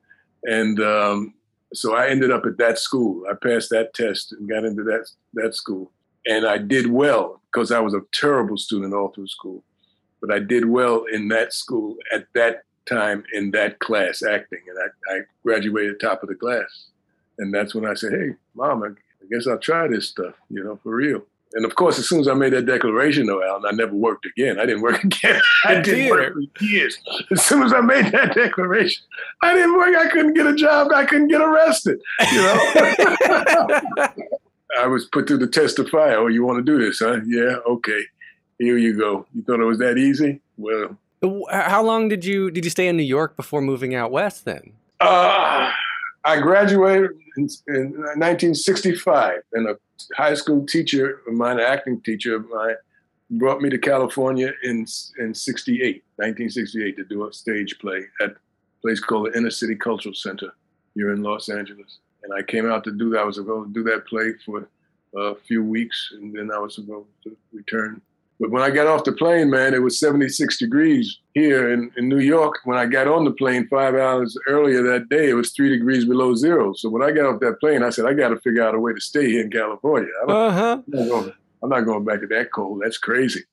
and 0.45 0.81
um, 0.81 1.35
so 1.75 1.95
I 1.95 2.09
ended 2.09 2.31
up 2.31 2.45
at 2.47 2.59
that 2.59 2.79
school. 2.79 3.25
I 3.31 3.35
passed 3.35 3.71
that 3.71 3.95
test 3.95 4.33
and 4.33 4.49
got 4.49 4.65
into 4.65 4.83
that 4.85 5.09
that 5.35 5.55
school, 5.55 5.93
and 6.27 6.47
I 6.47 6.59
did 6.59 6.91
well 6.91 7.41
because 7.53 7.71
I 7.71 7.81
was 7.81 7.95
a 7.95 8.03
terrible 8.13 8.57
student 8.57 8.95
all 8.95 9.09
through 9.09 9.29
school, 9.29 9.65
but 10.21 10.33
I 10.33 10.39
did 10.39 10.67
well 10.67 11.05
in 11.05 11.29
that 11.29 11.53
school 11.53 11.97
at 12.13 12.27
that 12.35 12.65
time 12.87 13.25
in 13.33 13.51
that 13.53 13.79
class 13.79 14.23
acting, 14.23 14.61
and 14.69 14.79
I, 14.79 15.15
I 15.15 15.21
graduated 15.43 16.01
top 16.01 16.23
of 16.23 16.29
the 16.29 16.35
class, 16.35 16.89
and 17.39 17.55
that's 17.55 17.75
when 17.75 17.87
I 17.87 17.95
said, 17.95 18.13
"Hey, 18.13 18.35
mom, 18.55 18.83
I, 18.83 18.89
I 18.89 19.27
guess 19.31 19.47
I'll 19.47 19.59
try 19.59 19.89
this 19.89 20.09
stuff, 20.09 20.35
you 20.51 20.63
know, 20.63 20.79
for 20.83 20.95
real." 20.95 21.23
And 21.55 21.65
of 21.65 21.75
course, 21.75 21.99
as 21.99 22.09
soon 22.09 22.21
as 22.21 22.29
I 22.29 22.35
made 22.35 22.53
that 22.53 22.67
declaration, 22.67 23.27
though, 23.27 23.43
Alan, 23.43 23.65
I 23.67 23.73
never 23.73 23.95
worked 23.95 24.27
again. 24.27 24.59
I 24.59 24.67
didn't 24.67 24.83
work 24.83 25.03
again. 25.05 25.41
I 25.65 25.81
didn't 25.81 26.11
work 26.11 26.35
for 26.35 26.65
years. 26.65 26.99
As 27.31 27.45
soon 27.45 27.63
as 27.63 27.73
I 27.73 27.81
made 27.81 28.07
that 28.13 28.35
declaration, 28.35 29.03
I 29.43 29.55
didn't 29.55 29.77
work. 29.77 29.95
I 29.97 30.09
couldn't 30.09 30.35
get 30.35 30.47
a 30.47 30.55
job. 30.55 30.93
I 30.95 31.05
couldn't 31.05 31.29
get 31.29 31.41
arrested. 31.41 32.01
You 32.33 32.43
know. 32.43 33.81
I 34.79 34.87
was 34.87 35.05
put 35.07 35.29
through 35.29 35.39
the 35.39 35.47
test 35.47 35.79
of 35.79 35.89
fire. 35.91 36.19
Oh, 36.19 36.29
you 36.29 36.45
want 36.45 36.65
to 36.65 36.73
do 36.73 36.83
this, 36.83 37.01
huh? 37.01 37.21
Yeah. 37.27 37.57
Okay. 37.67 38.03
Here 38.59 38.79
you 38.79 38.97
go. 38.97 39.27
You 39.35 39.43
thought 39.43 39.61
it 39.61 39.65
was 39.65 39.79
that 39.79 39.99
easy? 39.99 40.41
Well. 40.57 40.97
How 41.51 41.85
long 41.85 42.09
did 42.09 42.25
you 42.25 42.51
did 42.51 42.65
you 42.65 42.71
stay 42.71 42.89
in 42.89 42.97
New 42.97 43.05
York 43.05 43.37
before 43.37 43.61
moving 43.61 43.95
out 43.95 44.11
west? 44.11 44.45
Then. 44.45 44.73
Uh, 44.99 45.71
I 46.25 46.41
graduated 46.41 47.11
in, 47.37 47.49
in 47.69 47.85
1965, 48.17 49.41
and 49.53 49.69
a 49.69 49.77
high 50.17 50.35
school 50.35 50.65
teacher 50.67 51.21
of 51.27 51.35
mine, 51.35 51.59
an 51.59 51.65
acting 51.65 52.01
teacher 52.01 52.37
of 52.37 52.49
mine, 52.49 52.77
brought 53.31 53.61
me 53.61 53.71
to 53.71 53.79
California 53.79 54.53
in 54.63 54.87
in 55.19 55.35
68, 55.35 56.05
1968, 56.17 56.97
to 56.97 57.05
do 57.05 57.27
a 57.27 57.33
stage 57.33 57.79
play 57.81 58.03
at 58.21 58.31
a 58.31 58.37
place 58.83 59.01
called 59.01 59.27
the 59.27 59.39
Inner 59.39 59.51
City 59.51 59.75
Cultural 59.75 60.15
Center 60.15 60.53
here 60.95 61.13
in 61.13 61.23
Los 61.23 61.49
Angeles. 61.49 61.99
And 62.23 62.33
I 62.33 62.43
came 62.43 62.71
out 62.71 62.85
to 62.85 62.93
do 62.93 63.11
that. 63.11 63.21
I 63.21 63.25
was 63.25 63.39
going 63.39 63.69
to 63.69 63.73
do 63.73 63.83
that 63.85 64.07
play 64.07 64.35
for 64.45 64.69
a 65.17 65.35
few 65.35 65.65
weeks, 65.65 66.13
and 66.15 66.35
then 66.35 66.51
I 66.53 66.59
was 66.59 66.77
supposed 66.77 67.09
to 67.25 67.37
return. 67.53 68.01
But 68.41 68.51
when 68.51 68.63
I 68.63 68.71
got 68.71 68.87
off 68.87 69.05
the 69.05 69.13
plane, 69.13 69.51
man, 69.51 69.73
it 69.73 69.83
was 69.83 70.01
76 70.01 70.59
degrees 70.59 71.19
here 71.35 71.73
in, 71.73 71.91
in 71.97 72.09
New 72.09 72.19
York. 72.19 72.57
When 72.65 72.77
I 72.77 72.87
got 72.87 73.07
on 73.07 73.25
the 73.25 73.31
plane 73.31 73.69
five 73.69 73.95
hours 73.95 74.37
earlier 74.49 74.83
that 74.83 75.09
day, 75.09 75.31
it 75.31 75.35
was 75.35 75.53
three 75.53 75.69
degrees 75.69 76.05
below 76.05 76.35
zero. 76.35 76.73
So 76.73 76.89
when 76.89 77.03
I 77.03 77.13
got 77.13 77.27
off 77.27 77.41
that 77.41 77.61
plane, 77.61 77.83
I 77.83 77.91
said, 77.91 78.07
I 78.07 78.15
got 78.15 78.31
to 78.31 78.41
figure 78.41 78.63
out 78.63 78.75
a 78.75 78.81
way 78.81 78.93
to 78.93 79.01
stay 79.01 79.31
here 79.31 79.43
in 79.43 79.51
California. 79.51 80.11
Uh-huh. 80.27 80.83
I'm, 80.85 80.85
not 80.89 81.09
going, 81.09 81.33
I'm 81.63 81.69
not 81.69 81.81
going 81.83 82.05
back 82.05 82.21
to 82.21 82.27
that 82.29 82.51
cold. 82.53 82.83
That's 82.83 82.99
crazy. 82.99 83.45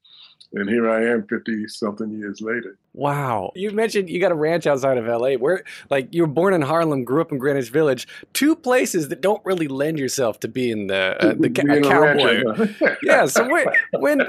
And 0.53 0.67
here 0.67 0.89
I 0.89 1.05
am 1.05 1.27
50 1.27 1.67
something 1.67 2.09
years 2.11 2.41
later. 2.41 2.77
Wow. 2.93 3.51
You 3.55 3.69
mentioned 3.71 4.09
you 4.09 4.19
got 4.19 4.31
a 4.31 4.35
ranch 4.35 4.65
outside 4.65 4.97
of 4.97 5.05
LA. 5.05 5.33
Where 5.33 5.63
like 5.91 6.13
you 6.13 6.23
were 6.23 6.27
born 6.27 6.53
in 6.55 6.61
Harlem, 6.61 7.03
grew 7.03 7.21
up 7.21 7.31
in 7.31 7.37
Greenwich 7.37 7.69
Village, 7.69 8.07
two 8.33 8.55
places 8.55 9.09
that 9.09 9.21
don't 9.21 9.43
really 9.45 9.67
lend 9.67 9.99
yourself 9.99 10.39
to 10.39 10.47
being 10.47 10.87
the 10.87 11.15
uh, 11.19 11.35
the 11.37 11.49
ca- 11.55 11.63
Being 11.63 11.85
a 11.85 11.87
a 11.87 11.91
cowboy. 11.91 12.43
rancher, 12.43 12.97
yeah, 13.03 13.25
so 13.25 13.47
when, 13.47 13.65
when 13.99 14.21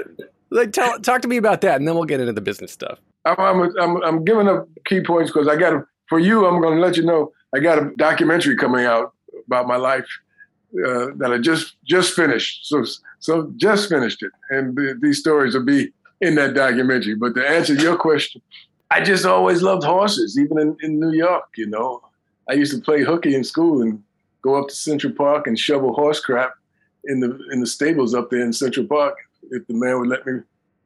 like 0.51 0.71
tell, 0.73 0.99
talk 0.99 1.21
to 1.23 1.27
me 1.27 1.37
about 1.37 1.61
that 1.61 1.77
and 1.77 1.87
then 1.87 1.95
we'll 1.95 2.03
get 2.05 2.19
into 2.19 2.33
the 2.33 2.41
business 2.41 2.71
stuff. 2.71 2.99
I'm, 3.25 3.39
I'm, 3.39 3.77
I'm, 3.79 4.03
I'm 4.03 4.25
giving 4.25 4.47
up 4.47 4.67
key 4.85 5.01
points 5.01 5.31
because 5.31 5.47
I 5.47 5.55
got 5.55 5.71
to, 5.71 5.85
for 6.07 6.19
you, 6.19 6.45
I'm 6.45 6.61
going 6.61 6.75
to 6.75 6.81
let 6.81 6.97
you 6.97 7.03
know 7.03 7.31
I 7.55 7.59
got 7.59 7.79
a 7.79 7.91
documentary 7.97 8.55
coming 8.57 8.85
out 8.85 9.13
about 9.47 9.67
my 9.67 9.75
life 9.77 10.07
uh, 10.85 11.07
that 11.17 11.31
I 11.33 11.37
just 11.37 11.75
just 11.83 12.13
finished. 12.13 12.67
So 12.67 12.83
so 13.19 13.51
just 13.57 13.89
finished 13.89 14.23
it, 14.23 14.31
and 14.51 14.75
th- 14.77 14.97
these 15.01 15.19
stories 15.19 15.53
will 15.53 15.65
be 15.65 15.91
in 16.21 16.35
that 16.35 16.53
documentary. 16.53 17.15
But 17.15 17.35
to 17.35 17.47
answer 17.47 17.73
your 17.73 17.97
question, 17.97 18.41
I 18.89 19.01
just 19.01 19.25
always 19.25 19.61
loved 19.61 19.83
horses, 19.83 20.37
even 20.39 20.59
in, 20.59 20.77
in 20.81 20.99
New 20.99 21.11
York. 21.11 21.45
You 21.57 21.67
know, 21.67 22.01
I 22.49 22.53
used 22.53 22.73
to 22.75 22.81
play 22.81 23.03
hooky 23.03 23.35
in 23.35 23.43
school 23.43 23.81
and 23.81 24.01
go 24.41 24.55
up 24.61 24.67
to 24.69 24.75
Central 24.75 25.13
Park 25.13 25.47
and 25.47 25.57
shovel 25.57 25.93
horse 25.93 26.19
crap 26.19 26.53
in 27.05 27.19
the 27.19 27.39
in 27.51 27.59
the 27.59 27.67
stables 27.67 28.13
up 28.13 28.29
there 28.29 28.41
in 28.41 28.53
Central 28.53 28.85
Park. 28.85 29.15
If 29.51 29.65
the 29.67 29.73
man 29.73 29.99
would 29.99 30.07
let 30.09 30.25
me 30.25 30.41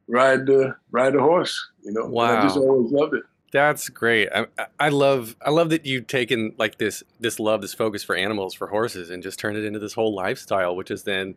ride 0.08 0.46
the 0.46 0.74
ride 0.90 1.14
a 1.14 1.20
horse, 1.20 1.54
you 1.82 1.92
know, 1.92 2.04
And 2.04 2.38
I 2.38 2.42
just 2.42 2.56
always 2.56 2.90
loved 2.92 3.14
it. 3.14 3.22
That's 3.52 3.88
great. 3.88 4.28
I, 4.34 4.46
I- 4.58 4.66
I 4.78 4.88
love 4.90 5.36
I 5.44 5.50
love 5.50 5.70
that 5.70 5.84
you've 5.86 6.06
taken 6.06 6.54
like 6.58 6.78
this 6.78 7.02
this 7.20 7.38
love, 7.40 7.60
this 7.60 7.74
focus 7.74 8.02
for 8.04 8.14
animals, 8.14 8.54
for 8.54 8.68
horses, 8.68 9.10
and 9.10 9.22
just 9.22 9.38
turned 9.38 9.56
it 9.56 9.64
into 9.64 9.78
this 9.78 9.94
whole 9.94 10.14
lifestyle, 10.14 10.76
which 10.76 10.88
has 10.90 11.02
then, 11.04 11.34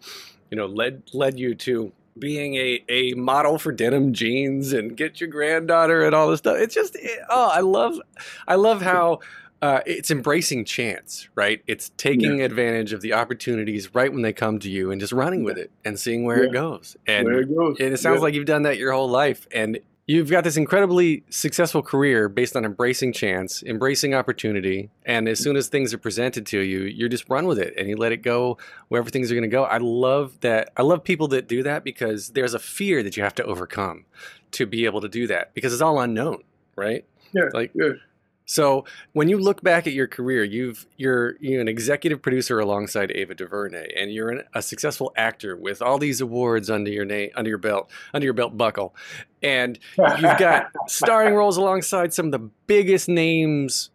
you 0.52 0.58
know, 0.58 0.66
led 0.66 1.04
led 1.14 1.40
you 1.40 1.56
to 1.56 1.92
being 2.20 2.56
a, 2.56 2.84
a 2.90 3.14
model 3.14 3.58
for 3.58 3.72
denim 3.72 4.14
jeans 4.14 4.74
and 4.74 4.96
get 4.98 5.20
your 5.22 5.30
granddaughter 5.30 6.04
and 6.06 6.14
all 6.14 6.30
this 6.30 6.40
stuff. 6.40 6.58
It's 6.58 6.76
just 6.76 6.96
it- 6.96 7.20
oh, 7.30 7.50
I 7.54 7.62
love 7.62 8.00
I 8.48 8.56
love 8.56 8.82
how 8.82 9.20
uh, 9.62 9.82
it's 9.86 10.10
embracing 10.10 10.64
chance, 10.64 11.28
right? 11.36 11.62
It's 11.68 11.92
taking 11.98 12.42
advantage 12.42 12.94
of 12.94 13.02
the 13.02 13.12
opportunities 13.14 13.94
right 13.94 14.12
when 14.12 14.22
they 14.22 14.32
come 14.32 14.58
to 14.60 14.70
you 14.70 14.90
and 14.92 15.02
just 15.02 15.12
running 15.12 15.44
with 15.44 15.58
it 15.58 15.70
and 15.84 16.00
seeing 16.00 16.24
where 16.24 16.42
it 16.44 16.54
goes. 16.54 16.96
And 17.08 17.28
there 17.28 17.40
it 17.42 17.54
goes. 17.54 17.76
and 17.80 17.94
it 17.94 17.98
sounds 18.00 18.18
Yeah. 18.20 18.22
like 18.24 18.34
you've 18.36 18.46
done 18.46 18.62
that 18.64 18.78
your 18.78 18.94
whole 18.94 19.10
life. 19.10 19.48
And 19.52 19.80
you've 20.10 20.32
got 20.32 20.44
this 20.44 20.58
incredibly 20.58 21.24
successful 21.30 21.84
career 21.84 22.28
based 22.28 22.56
on 22.56 22.66
embracing 22.66 23.14
chance, 23.14 23.62
embracing 23.62 24.16
opportunity. 24.16 24.90
And 25.06 25.30
as 25.30 25.40
soon 25.40 25.56
as 25.56 25.68
things 25.68 25.94
are 25.94 26.00
presented 26.00 26.48
to 26.48 26.62
you, 26.62 26.82
you 26.82 27.08
just 27.08 27.30
run 27.30 27.46
with 27.46 27.60
it 27.60 27.76
and 27.78 27.88
you 27.88 27.96
let 27.96 28.12
it 28.12 28.24
go 28.24 28.58
wherever 28.88 29.08
things 29.12 29.32
are 29.32 29.36
going 29.36 29.44
to 29.44 29.56
go. 29.56 29.66
I 29.66 29.78
love 29.78 30.40
that. 30.40 30.72
I 30.76 30.82
love 30.82 31.04
people 31.04 31.28
that 31.28 31.48
do 31.48 31.62
that 31.62 31.84
because 31.84 32.30
there's 32.30 32.56
a 32.56 32.60
fear 32.60 33.04
that 33.04 33.18
you 33.18 33.24
have 33.24 33.36
to 33.36 33.44
overcome 33.44 34.06
to 34.54 34.66
be 34.66 34.86
able 34.86 35.00
to 35.02 35.10
do 35.10 35.28
that 35.28 35.54
because 35.54 35.74
it's 35.74 35.82
all 35.82 36.00
unknown, 36.00 36.42
right? 36.76 37.06
Yeah, 37.32 37.50
Like, 37.54 37.70
yeah. 37.76 37.90
So 38.50 38.84
when 39.14 39.30
you 39.30 39.38
look 39.38 39.62
back 39.62 39.86
at 39.86 39.94
your 39.94 40.08
career, 40.08 40.44
you've 40.44 40.88
you're 40.98 41.36
you're 41.40 41.62
an 41.62 41.68
executive 41.68 42.20
producer 42.20 42.60
alongside 42.60 43.12
Ava 43.12 43.36
DuVernay, 43.36 43.94
and 43.96 44.12
you're 44.12 44.32
an, 44.32 44.44
a 44.56 44.64
successful 44.64 45.14
actor 45.16 45.56
with 45.56 45.84
all 45.84 46.00
these 46.00 46.20
awards 46.20 46.68
under 46.68 46.90
your 46.90 47.06
name, 47.06 47.30
under 47.36 47.48
your 47.48 47.60
belt, 47.60 47.92
under 48.12 48.26
your 48.26 48.34
belt 48.34 48.58
buckle, 48.58 48.96
and 49.44 49.78
you've 50.00 50.40
got 50.40 50.72
starring 50.88 51.36
roles 51.36 51.58
alongside 51.58 52.12
some 52.12 52.26
of 52.26 52.32
the 52.32 52.40
biggest 52.66 53.08
names 53.08 53.92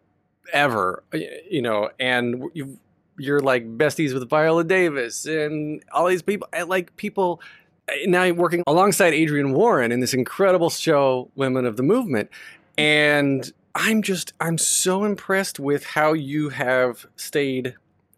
ever, 0.53 1.03
you 1.51 1.61
know, 1.61 1.89
and 1.99 2.45
you 2.53 2.79
you're 3.17 3.41
like 3.41 3.77
besties 3.77 4.13
with 4.13 4.29
Viola 4.29 4.63
Davis 4.63 5.25
and 5.25 5.83
all 5.91 6.07
these 6.07 6.21
people, 6.21 6.47
like 6.65 6.95
people. 6.95 7.41
Eh, 7.89 8.05
now 8.07 8.23
you're 8.23 8.33
working 8.35 8.63
alongside 8.67 9.13
Adrienne 9.13 9.51
Warren 9.51 9.91
in 9.91 9.99
this 9.99 10.13
incredible 10.13 10.69
show, 10.69 11.29
Women 11.35 11.65
of 11.65 11.75
the 11.75 11.83
Movement, 11.83 12.29
and 12.77 13.51
I'm 13.75 14.01
just 14.01 14.33
I'm 14.39 14.57
so 14.57 15.03
impressed 15.03 15.59
with 15.59 15.83
how 15.83 16.13
you 16.13 16.49
have 16.49 17.05
stayed 17.17 17.75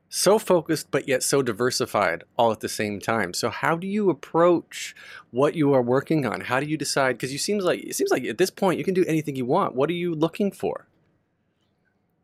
so 0.09 0.39
focused 0.39 0.89
but 0.91 1.07
yet 1.07 1.21
so 1.21 1.41
diversified 1.41 2.23
all 2.37 2.51
at 2.51 2.59
the 2.59 2.69
same 2.69 2.99
time. 2.99 3.33
So 3.33 3.49
how 3.49 3.75
do 3.75 3.87
you 3.87 4.11
approach 4.11 4.95
what 5.31 5.55
you 5.55 5.73
are 5.73 5.81
working 5.81 6.25
on? 6.27 6.41
How 6.41 6.59
do 6.59 6.67
you 6.67 6.77
decide 6.77 7.17
cuz 7.17 7.31
you 7.33 7.39
seems 7.39 7.63
like 7.63 7.83
it 7.83 7.95
seems 7.95 8.11
like 8.11 8.23
at 8.25 8.37
this 8.37 8.51
point 8.51 8.77
you 8.77 8.85
can 8.85 8.93
do 8.93 9.03
anything 9.05 9.35
you 9.35 9.45
want. 9.45 9.73
What 9.73 9.89
are 9.89 9.93
you 9.93 10.13
looking 10.13 10.51
for? 10.51 10.87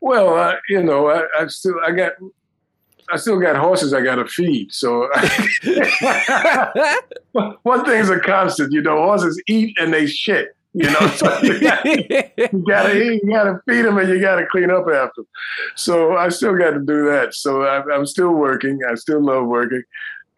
Well, 0.00 0.36
I, 0.36 0.56
you 0.68 0.82
know, 0.82 1.08
I, 1.08 1.24
I 1.36 1.46
still 1.48 1.74
I 1.84 1.90
got 1.90 2.12
I 3.10 3.16
still 3.16 3.40
got 3.40 3.56
horses 3.56 3.92
I 3.92 4.00
got 4.00 4.14
to 4.14 4.26
feed. 4.26 4.72
So 4.72 5.10
one 7.64 7.84
thing's 7.84 8.10
a 8.10 8.20
constant, 8.20 8.72
you 8.72 8.80
know, 8.80 8.96
horses 8.96 9.42
eat 9.48 9.76
and 9.80 9.92
they 9.92 10.06
shit. 10.06 10.54
You 10.76 10.90
know, 10.90 11.06
so 11.06 11.38
you 11.42 11.60
gotta 11.60 11.88
eat, 11.88 13.22
you 13.22 13.30
gotta 13.30 13.60
feed 13.66 13.82
them, 13.82 13.96
and 13.96 14.08
you 14.08 14.20
gotta 14.20 14.44
clean 14.50 14.70
up 14.70 14.86
after 14.88 15.22
them. 15.22 15.26
So 15.76 16.16
I 16.16 16.30
still 16.30 16.56
got 16.56 16.70
to 16.70 16.80
do 16.80 17.06
that. 17.06 17.32
So 17.32 17.62
I, 17.62 17.82
I'm 17.94 18.06
still 18.06 18.32
working. 18.32 18.80
I 18.90 18.96
still 18.96 19.24
love 19.24 19.46
working. 19.46 19.84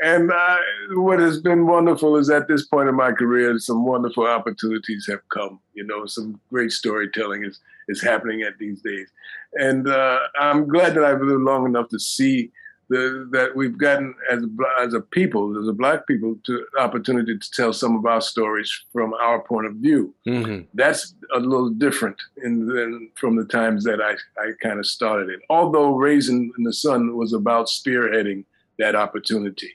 And 0.03 0.31
uh, 0.31 0.59
what 0.91 1.21
has 1.21 1.41
been 1.41 1.67
wonderful 1.67 2.19
is 2.19 2.29
at 2.29 2.49
this 2.49 2.67
point 2.67 2.91
in 2.91 2.95
my 2.95 3.13
career, 3.13 3.59
some 3.59 3.87
wonderful 3.87 4.27
opportunities 4.27 5.07
have 5.09 5.27
come. 5.31 5.59
You 5.73 5.85
know, 5.85 6.05
some 6.05 6.39
great 6.53 6.73
storytelling 6.73 7.45
is 7.45 7.59
is 7.89 8.03
happening 8.03 8.43
at 8.43 8.59
these 8.59 8.83
days, 8.83 9.09
and 9.55 9.89
uh, 9.89 10.19
I'm 10.39 10.69
glad 10.69 10.95
that 10.95 11.05
I've 11.05 11.23
lived 11.23 11.41
long 11.41 11.65
enough 11.65 11.89
to 11.91 11.99
see 11.99 12.51
the, 12.89 13.29
that 13.33 13.57
we've 13.57 13.77
gotten 13.77 14.15
as 14.31 14.43
a, 14.45 14.83
as 14.83 14.95
a 14.95 15.01
people, 15.01 15.61
as 15.61 15.67
a 15.69 15.73
black 15.73 16.07
people, 16.07 16.37
to 16.45 16.65
opportunity 16.79 17.37
to 17.37 17.51
tell 17.51 17.73
some 17.73 17.97
of 17.97 18.07
our 18.07 18.21
stories 18.21 18.71
from 18.93 19.13
our 19.15 19.41
point 19.41 19.67
of 19.67 19.75
view. 19.75 20.15
Mhm. 20.27 20.67
That's 20.75 21.15
a 21.35 21.41
little 21.41 21.71
different 21.71 22.17
in, 22.45 22.67
than 22.67 23.11
from 23.17 23.35
the 23.37 23.45
times 23.45 23.83
that 23.85 24.01
I, 24.01 24.13
I 24.41 24.53
kind 24.63 24.79
of 24.79 24.87
started 24.87 25.29
it. 25.31 25.41
Although 25.51 25.97
Raisin 25.97 26.53
in 26.57 26.65
the 26.65 26.73
Sun 26.73 27.17
was 27.17 27.33
about 27.33 27.67
spearheading 27.67 28.45
that 28.79 28.95
opportunity, 28.95 29.71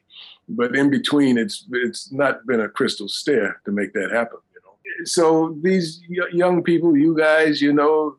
but 0.48 0.76
in 0.76 0.90
between, 0.90 1.38
it's 1.38 1.66
it's 1.72 2.12
not 2.12 2.46
been 2.46 2.62
a 2.62 2.70
crystal 2.70 3.08
stair 3.08 3.60
to 3.66 3.72
make 3.72 3.94
that 3.94 4.12
happen. 4.12 4.40
You 4.54 4.62
know, 4.64 5.06
so 5.06 5.58
these 5.62 6.02
y- 6.10 6.28
young 6.32 6.62
people, 6.64 6.96
you 6.98 7.16
guys, 7.18 7.62
you 7.62 7.74
know, 7.74 8.16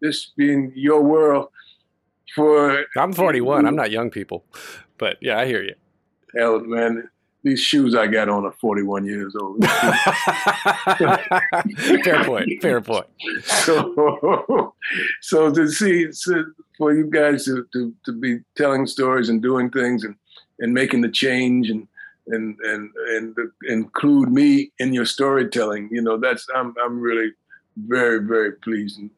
this 0.00 0.32
being 0.36 0.72
your 0.74 1.00
world, 1.02 1.48
for 2.34 2.84
I'm 2.96 3.12
41. 3.12 3.66
I'm 3.66 3.76
not 3.76 3.90
young 3.90 4.10
people. 4.10 4.44
But 4.98 5.16
yeah, 5.20 5.38
I 5.38 5.46
hear 5.46 5.62
you. 5.62 5.74
hell, 6.36 6.60
man, 6.60 7.08
these 7.44 7.60
shoes 7.60 7.94
I 7.94 8.06
got 8.06 8.28
on 8.28 8.44
are 8.44 8.52
41 8.52 9.04
years 9.04 9.34
old. 9.34 9.64
fair 12.04 12.24
point. 12.24 12.62
Fair 12.62 12.80
point. 12.80 13.06
so, 13.42 14.74
so 15.20 15.52
to 15.52 15.68
see 15.68 16.12
so 16.12 16.44
for 16.78 16.94
you 16.94 17.10
guys 17.10 17.44
to, 17.46 17.66
to, 17.72 17.92
to 18.04 18.12
be 18.12 18.38
telling 18.56 18.86
stories 18.86 19.28
and 19.28 19.42
doing 19.42 19.70
things 19.70 20.04
and, 20.04 20.14
and 20.60 20.72
making 20.72 21.00
the 21.00 21.10
change 21.10 21.68
and 21.68 21.88
and 22.28 22.56
and 22.60 22.90
and 23.08 23.36
include 23.68 24.30
me 24.30 24.70
in 24.78 24.92
your 24.92 25.04
storytelling, 25.04 25.88
you 25.90 26.00
know, 26.00 26.16
that's 26.16 26.46
I'm 26.54 26.74
I'm 26.84 27.00
really 27.00 27.32
very 27.76 28.18
very 28.20 28.52
pleased 28.52 28.98
and 28.98 29.10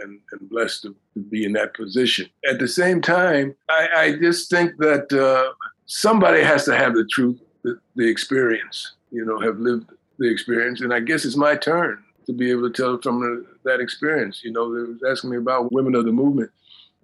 and, 0.00 0.18
and 0.32 0.50
blessed 0.50 0.82
to, 0.82 0.94
to 1.14 1.20
be 1.20 1.44
in 1.44 1.52
that 1.52 1.74
position. 1.74 2.28
At 2.48 2.58
the 2.58 2.66
same 2.68 3.00
time, 3.00 3.54
I, 3.68 3.88
I 3.96 4.16
just 4.16 4.50
think 4.50 4.76
that 4.78 5.12
uh, 5.12 5.52
somebody 5.86 6.42
has 6.42 6.64
to 6.64 6.76
have 6.76 6.94
the 6.94 7.06
truth, 7.06 7.40
the, 7.62 7.78
the 7.94 8.08
experience, 8.08 8.92
you 9.12 9.24
know, 9.24 9.38
have 9.38 9.58
lived 9.60 9.88
the 10.18 10.28
experience, 10.28 10.80
and 10.80 10.92
I 10.92 10.98
guess 11.00 11.24
it's 11.24 11.36
my 11.36 11.54
turn 11.56 12.02
to 12.26 12.32
be 12.32 12.50
able 12.50 12.68
to 12.70 12.82
tell 12.82 13.00
from 13.00 13.46
that 13.64 13.80
experience. 13.80 14.42
You 14.42 14.52
know, 14.52 14.74
they 14.74 14.90
was 14.92 15.02
asking 15.08 15.30
me 15.30 15.36
about 15.36 15.72
women 15.72 15.94
of 15.94 16.04
the 16.04 16.12
movement. 16.12 16.50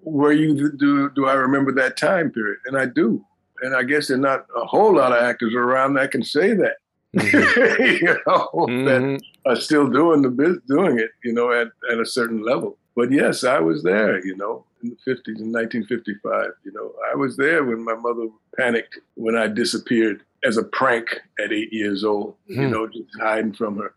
Were 0.03 0.33
you 0.33 0.73
do 0.77 1.11
do 1.11 1.27
I 1.27 1.35
remember 1.35 1.73
that 1.73 1.97
time 1.97 2.31
period? 2.31 2.59
And 2.67 2.77
I 2.77 2.87
do. 2.87 3.25
And 3.63 3.77
I 3.77 3.83
guess 3.83 4.09
there's 4.09 4.19
not 4.21 4.47
a 4.57 4.65
whole 4.65 4.97
lot 4.97 5.13
of 5.13 5.23
actors 5.23 5.55
around 5.55 5.95
that 5.95 6.11
can 6.11 6.23
say 6.25 6.55
that. 6.55 6.77
Mhm. 7.15 8.01
you 8.01 8.07
know, 8.27 8.49
that 8.87 9.03
Mhm. 9.03 9.21
Are 9.47 9.57
still 9.57 9.89
doing 9.89 10.23
the 10.23 10.29
biz, 10.31 10.59
doing 10.69 10.99
it. 10.99 11.11
You 11.25 11.33
know, 11.33 11.53
at 11.53 11.69
at 11.91 11.99
a 12.01 12.07
certain 12.07 12.43
level. 12.45 12.77
But 12.97 13.11
yes, 13.13 13.45
I 13.45 13.61
was 13.61 13.83
there. 13.83 14.25
You 14.25 14.37
know, 14.37 14.65
in 14.83 14.91
the 14.91 14.97
fifties, 15.05 15.41
in 15.41 15.53
1955. 15.53 16.51
You 16.65 16.73
know, 16.73 16.93
I 17.11 17.15
was 17.17 17.37
there 17.37 17.65
when 17.65 17.85
my 17.85 17.95
mother 17.95 18.29
panicked 18.57 18.99
when 19.15 19.37
I 19.37 19.47
disappeared 19.47 20.23
as 20.45 20.57
a 20.57 20.65
prank 20.65 21.21
at 21.39 21.53
eight 21.53 21.73
years 21.73 22.05
old. 22.05 22.35
You 22.47 22.67
Hmm. 22.67 22.71
know, 22.73 22.87
just 22.87 23.09
hiding 23.21 23.53
from 23.55 23.79
her. 23.79 23.95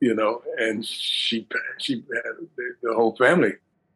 You 0.00 0.14
know, 0.14 0.42
and 0.58 0.84
she 0.84 1.46
she 1.78 2.02
the, 2.08 2.74
the 2.82 2.92
whole 2.94 3.14
family 3.16 3.52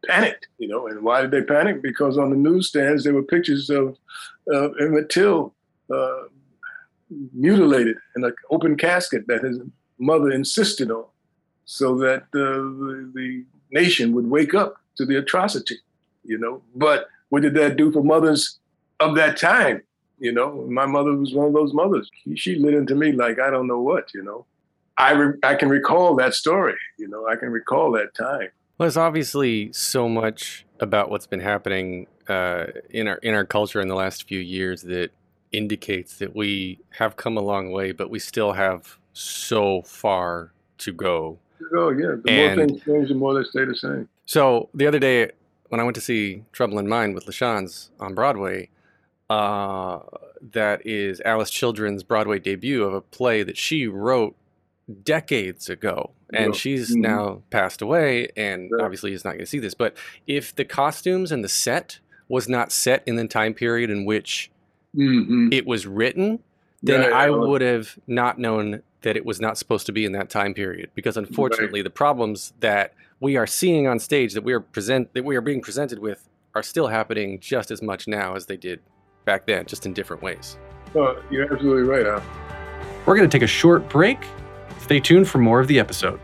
panicked. 0.06 0.46
You 0.58 0.68
know, 0.68 0.86
and 0.86 1.02
why 1.02 1.20
did 1.22 1.32
they 1.32 1.42
panic? 1.42 1.82
Because 1.82 2.16
on 2.16 2.30
the 2.30 2.36
newsstands 2.36 3.02
there 3.04 3.14
were 3.14 3.24
pictures 3.24 3.68
of 3.70 3.96
uh, 4.52 4.70
Emmett 4.80 5.08
Till 5.10 5.52
uh, 5.92 6.22
mutilated 7.34 7.96
in 8.16 8.24
an 8.24 8.34
open 8.50 8.76
casket 8.76 9.26
that 9.28 9.42
his 9.42 9.58
mother 9.98 10.30
insisted 10.30 10.90
on, 10.90 11.04
so 11.64 11.96
that 11.98 12.22
uh, 12.34 12.34
the, 12.34 13.10
the 13.14 13.44
nation 13.70 14.12
would 14.14 14.28
wake 14.28 14.54
up 14.54 14.76
to 14.96 15.04
the 15.04 15.16
atrocity. 15.16 15.76
You 16.24 16.38
know, 16.38 16.62
but 16.74 17.08
what 17.28 17.42
did 17.42 17.54
that 17.54 17.76
do 17.76 17.92
for 17.92 18.02
mothers 18.02 18.58
of 19.00 19.14
that 19.16 19.36
time? 19.36 19.82
You 20.18 20.32
know, 20.32 20.66
my 20.68 20.86
mother 20.86 21.14
was 21.14 21.34
one 21.34 21.46
of 21.46 21.52
those 21.52 21.72
mothers. 21.74 22.10
She 22.36 22.56
lit 22.56 22.74
into 22.74 22.94
me 22.94 23.12
like 23.12 23.38
I 23.38 23.50
don't 23.50 23.66
know 23.66 23.80
what. 23.80 24.12
You 24.14 24.22
know, 24.22 24.46
I 24.98 25.12
re- 25.12 25.38
I 25.42 25.54
can 25.54 25.68
recall 25.68 26.16
that 26.16 26.34
story. 26.34 26.76
You 26.98 27.08
know, 27.08 27.26
I 27.28 27.36
can 27.36 27.50
recall 27.50 27.92
that 27.92 28.14
time. 28.14 28.48
Well, 28.78 28.84
there's 28.84 28.96
obviously 28.96 29.72
so 29.72 30.08
much 30.08 30.66
about 30.80 31.10
what's 31.10 31.26
been 31.26 31.40
happening 31.40 32.06
uh, 32.28 32.66
in 32.90 33.08
our 33.08 33.16
in 33.16 33.34
our 33.34 33.44
culture 33.44 33.80
in 33.80 33.88
the 33.88 33.94
last 33.94 34.26
few 34.26 34.40
years 34.40 34.82
that 34.82 35.10
indicates 35.52 36.18
that 36.18 36.34
we 36.34 36.80
have 36.90 37.16
come 37.16 37.36
a 37.36 37.40
long 37.40 37.70
way, 37.70 37.92
but 37.92 38.10
we 38.10 38.18
still 38.18 38.52
have 38.52 38.98
so 39.18 39.80
far 39.82 40.52
to 40.78 40.92
go. 40.92 41.38
Oh 41.74 41.88
yeah, 41.90 42.16
the 42.22 42.30
And- 42.30 42.56
more 42.58 42.66
things 42.68 42.82
change, 42.84 43.08
the 43.08 43.14
more 43.14 43.34
they 43.34 43.48
stay 43.48 43.64
the 43.64 43.74
same. 43.74 44.08
So 44.26 44.68
the 44.74 44.86
other 44.86 44.98
day, 44.98 45.30
when 45.70 45.80
I 45.80 45.84
went 45.84 45.94
to 45.94 46.00
see 46.02 46.42
Trouble 46.52 46.78
in 46.78 46.86
Mind 46.86 47.14
with 47.14 47.24
LaChanze 47.26 47.88
on 47.98 48.14
Broadway, 48.14 48.68
uh, 49.30 50.00
that 50.52 50.86
is 50.86 51.20
Alice 51.24 51.50
Childress's 51.50 52.02
Broadway 52.02 52.38
debut 52.38 52.82
of 52.84 52.92
a 52.92 53.00
play 53.00 53.42
that 53.42 53.56
she 53.56 53.86
wrote 53.86 54.36
decades 55.02 55.68
ago, 55.70 56.10
and 56.32 56.52
Yeah. 56.54 56.58
she's 56.58 56.94
Mhm. 56.94 57.00
now 57.00 57.42
passed 57.50 57.80
away, 57.82 58.28
and 58.36 58.70
obviously 58.80 59.12
is 59.12 59.24
not 59.24 59.30
going 59.32 59.40
to 59.40 59.46
see 59.46 59.58
this. 59.58 59.74
But 59.74 59.96
if 60.26 60.54
the 60.54 60.64
costumes 60.64 61.32
and 61.32 61.42
the 61.42 61.48
set 61.48 61.98
was 62.28 62.48
not 62.48 62.70
set 62.70 63.02
in 63.06 63.16
the 63.16 63.26
time 63.26 63.54
period 63.54 63.88
in 63.90 64.04
which 64.04 64.50
Mm-hmm. 64.94 65.48
it 65.52 65.66
was 65.66 65.86
written, 65.86 66.38
then 66.82 67.02
Yeah, 67.02 67.16
I 67.16 67.30
would 67.30 67.60
have 67.62 67.98
not 68.06 68.38
known 68.38 68.82
that 69.02 69.16
it 69.16 69.24
was 69.24 69.40
not 69.40 69.58
supposed 69.58 69.86
to 69.86 69.92
be 69.92 70.04
in 70.04 70.12
that 70.12 70.30
time 70.30 70.54
period. 70.54 70.90
Because 70.94 71.16
unfortunately, 71.16 71.82
the 71.82 71.90
problems 71.90 72.52
that 72.60 72.94
we 73.20 73.36
are 73.36 73.46
seeing 73.46 73.86
on 73.86 73.98
stage 73.98 74.34
that 74.34 74.44
we 74.44 74.52
are 74.52 74.60
present 74.60 75.12
that 75.14 75.24
we 75.24 75.36
are 75.36 75.40
being 75.40 75.60
presented 75.60 75.98
with 75.98 76.28
are 76.54 76.62
still 76.62 76.88
happening 76.88 77.38
just 77.40 77.70
as 77.70 77.82
much 77.82 78.08
now 78.08 78.34
as 78.34 78.46
they 78.46 78.56
did 78.56 78.80
back 79.24 79.46
then, 79.46 79.66
just 79.66 79.86
in 79.86 79.92
different 79.92 80.22
ways. 80.22 80.58
Oh, 80.94 81.22
you're 81.30 81.52
absolutely 81.52 81.82
right, 81.82 82.06
Al. 82.06 82.22
We're 83.04 83.16
going 83.16 83.28
to 83.28 83.34
take 83.34 83.44
a 83.44 83.46
short 83.46 83.88
break. 83.88 84.18
Stay 84.80 85.00
tuned 85.00 85.28
for 85.28 85.38
more 85.38 85.60
of 85.60 85.68
the 85.68 85.78
episode. 85.78 86.20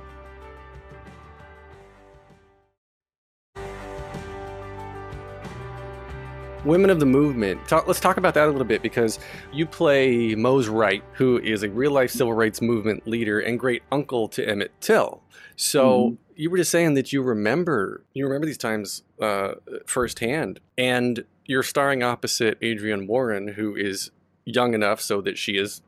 Women 6.65 6.91
of 6.91 7.01
the 7.01 7.07
Movement. 7.07 7.67
Talk, 7.67 7.89
let's 7.89 7.99
talk 7.99 8.19
about 8.19 8.35
that 8.35 8.47
a 8.47 8.51
little 8.51 8.67
bit 8.67 8.83
because 8.83 9.19
you 9.53 9.67
play 9.67 10.37
Mose 10.37 10.69
Wright, 10.69 11.03
who 11.15 11.39
is 11.39 11.65
a 11.65 11.69
real 11.69 11.91
life 11.91 12.13
civil 12.13 12.33
rights 12.33 12.63
movement 12.63 13.07
leader 13.07 13.41
and 13.41 13.59
great 13.59 13.83
uncle 13.91 14.29
to 14.29 14.49
Emmett 14.49 14.71
Till. 14.81 15.23
So 15.57 16.17
you 16.37 16.51
were 16.51 16.59
just 16.59 16.71
saying 16.71 16.95
that 16.95 17.13
you 17.13 17.21
remember 17.21 18.05
you 18.15 18.25
remember 18.25 18.47
these 18.47 18.59
times 18.59 19.03
uh, 19.21 19.55
firsthand, 19.87 20.61
and 20.79 21.25
you're 21.47 21.65
starring 21.65 22.05
opposite 22.05 22.59
Adrienne 22.63 23.09
Warren, 23.09 23.49
who 23.49 23.75
is 23.75 24.13
young 24.45 24.73
enough 24.75 25.01
so 25.01 25.21
that 25.21 25.39
she 25.39 25.57
is 25.57 25.83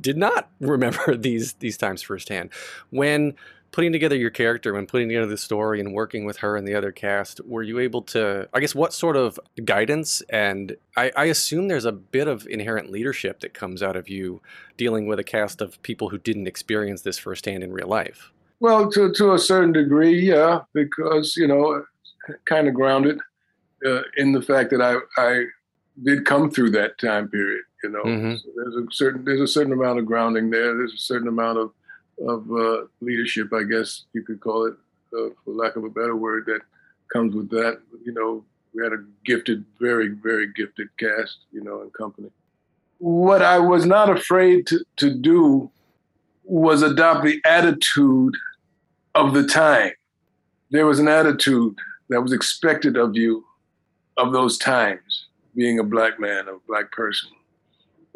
did 0.00 0.16
not 0.16 0.50
remember 0.60 1.16
these 1.16 1.54
these 1.54 1.76
times 1.76 2.00
firsthand. 2.02 2.50
When 2.90 3.34
putting 3.72 3.90
together 3.90 4.14
your 4.14 4.30
character, 4.30 4.76
and 4.76 4.86
putting 4.86 5.08
together 5.08 5.26
the 5.26 5.36
story 5.36 5.80
and 5.80 5.92
working 5.92 6.24
with 6.24 6.36
her 6.36 6.56
and 6.56 6.68
the 6.68 6.74
other 6.74 6.92
cast, 6.92 7.40
were 7.44 7.62
you 7.62 7.78
able 7.78 8.02
to? 8.02 8.48
I 8.52 8.60
guess 8.60 8.74
what 8.74 8.92
sort 8.92 9.16
of 9.16 9.40
guidance 9.64 10.20
and 10.28 10.76
I, 10.96 11.10
I 11.16 11.24
assume 11.24 11.68
there's 11.68 11.86
a 11.86 11.92
bit 11.92 12.28
of 12.28 12.46
inherent 12.46 12.90
leadership 12.90 13.40
that 13.40 13.54
comes 13.54 13.82
out 13.82 13.96
of 13.96 14.08
you 14.08 14.42
dealing 14.76 15.06
with 15.06 15.18
a 15.18 15.24
cast 15.24 15.60
of 15.60 15.82
people 15.82 16.10
who 16.10 16.18
didn't 16.18 16.46
experience 16.46 17.02
this 17.02 17.18
firsthand 17.18 17.64
in 17.64 17.72
real 17.72 17.88
life. 17.88 18.30
Well, 18.60 18.90
to 18.92 19.12
to 19.14 19.32
a 19.32 19.38
certain 19.38 19.72
degree, 19.72 20.20
yeah, 20.20 20.60
because 20.72 21.36
you 21.36 21.48
know, 21.48 21.84
kind 22.44 22.68
of 22.68 22.74
grounded 22.74 23.18
uh, 23.84 24.02
in 24.16 24.32
the 24.32 24.42
fact 24.42 24.70
that 24.70 24.80
I 24.80 24.98
I 25.20 25.46
did 26.04 26.24
come 26.24 26.50
through 26.50 26.70
that 26.72 26.98
time 26.98 27.28
period. 27.28 27.62
You 27.82 27.90
know, 27.90 28.04
Mhm. 28.04 28.38
So 28.38 28.48
there's 28.54 28.76
a 28.76 28.86
certain 28.92 29.24
there's 29.24 29.40
a 29.40 29.48
certain 29.48 29.72
amount 29.72 29.98
of 29.98 30.06
grounding 30.06 30.50
there. 30.50 30.76
There's 30.76 30.94
a 30.94 30.98
certain 30.98 31.26
amount 31.26 31.58
of 31.58 31.72
of 32.28 32.50
uh, 32.52 32.84
leadership, 33.00 33.52
I 33.52 33.64
guess 33.64 34.04
you 34.12 34.22
could 34.22 34.40
call 34.40 34.66
it, 34.66 34.74
uh, 35.16 35.30
for 35.44 35.54
lack 35.54 35.76
of 35.76 35.84
a 35.84 35.90
better 35.90 36.16
word, 36.16 36.46
that 36.46 36.60
comes 37.12 37.34
with 37.34 37.50
that. 37.50 37.80
You 38.04 38.12
know, 38.12 38.44
we 38.74 38.82
had 38.82 38.92
a 38.92 39.04
gifted, 39.24 39.64
very 39.80 40.08
very 40.08 40.52
gifted 40.52 40.88
cast, 40.98 41.38
you 41.52 41.62
know, 41.62 41.82
and 41.82 41.92
company. 41.92 42.30
What 42.98 43.42
I 43.42 43.58
was 43.58 43.84
not 43.86 44.08
afraid 44.10 44.66
to 44.68 44.84
to 44.96 45.14
do 45.14 45.70
was 46.44 46.82
adopt 46.82 47.24
the 47.24 47.40
attitude 47.44 48.34
of 49.14 49.34
the 49.34 49.46
time. 49.46 49.92
There 50.70 50.86
was 50.86 50.98
an 50.98 51.08
attitude 51.08 51.76
that 52.08 52.22
was 52.22 52.32
expected 52.32 52.96
of 52.96 53.16
you 53.16 53.44
of 54.16 54.32
those 54.32 54.58
times, 54.58 55.26
being 55.54 55.78
a 55.78 55.84
black 55.84 56.18
man, 56.18 56.48
a 56.48 56.58
black 56.66 56.92
person. 56.92 57.30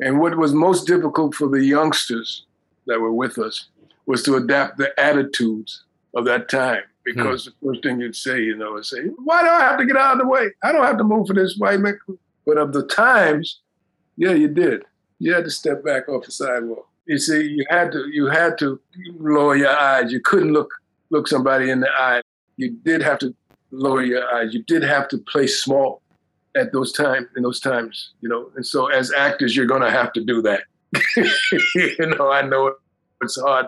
And 0.00 0.20
what 0.20 0.36
was 0.36 0.52
most 0.52 0.86
difficult 0.86 1.34
for 1.34 1.48
the 1.48 1.64
youngsters 1.64 2.44
that 2.86 3.00
were 3.00 3.12
with 3.12 3.38
us 3.38 3.68
was 4.06 4.22
to 4.24 4.36
adapt 4.36 4.78
the 4.78 4.98
attitudes 4.98 5.84
of 6.14 6.24
that 6.24 6.48
time. 6.48 6.82
Because 7.04 7.44
hmm. 7.44 7.50
the 7.50 7.72
first 7.72 7.82
thing 7.82 8.00
you'd 8.00 8.16
say, 8.16 8.40
you 8.40 8.56
know, 8.56 8.76
is 8.76 8.90
say, 8.90 9.02
why 9.24 9.42
do 9.42 9.48
I 9.48 9.60
have 9.60 9.78
to 9.78 9.86
get 9.86 9.96
out 9.96 10.14
of 10.14 10.18
the 10.18 10.28
way? 10.28 10.48
I 10.62 10.72
don't 10.72 10.84
have 10.84 10.98
to 10.98 11.04
move 11.04 11.28
for 11.28 11.34
this 11.34 11.56
white 11.56 11.80
man. 11.80 11.98
But 12.44 12.58
of 12.58 12.72
the 12.72 12.86
times, 12.86 13.60
yeah, 14.16 14.32
you 14.32 14.48
did. 14.48 14.84
You 15.18 15.34
had 15.34 15.44
to 15.44 15.50
step 15.50 15.84
back 15.84 16.08
off 16.08 16.24
the 16.24 16.32
sidewalk. 16.32 16.88
You 17.06 17.18
see, 17.18 17.42
you 17.42 17.64
had 17.70 17.92
to 17.92 18.08
you 18.12 18.26
had 18.26 18.58
to 18.58 18.80
lower 19.18 19.54
your 19.54 19.76
eyes. 19.76 20.12
You 20.12 20.20
couldn't 20.20 20.52
look 20.52 20.70
look 21.10 21.28
somebody 21.28 21.70
in 21.70 21.80
the 21.80 21.90
eye. 21.90 22.22
You 22.56 22.70
did 22.70 23.02
have 23.02 23.18
to 23.20 23.34
lower 23.70 24.02
your 24.02 24.28
eyes. 24.34 24.52
You 24.52 24.62
did 24.64 24.82
have 24.82 25.08
to 25.08 25.18
play 25.18 25.46
small 25.46 26.02
at 26.56 26.72
those 26.72 26.92
times 26.92 27.28
in 27.36 27.42
those 27.42 27.60
times, 27.60 28.10
you 28.20 28.28
know. 28.28 28.50
And 28.56 28.66
so 28.66 28.86
as 28.86 29.12
actors, 29.12 29.54
you're 29.54 29.66
gonna 29.66 29.90
have 29.90 30.12
to 30.14 30.24
do 30.24 30.42
that. 30.42 30.62
you 31.74 32.06
know, 32.18 32.30
I 32.30 32.42
know 32.42 32.74
it's 33.22 33.40
hard. 33.40 33.66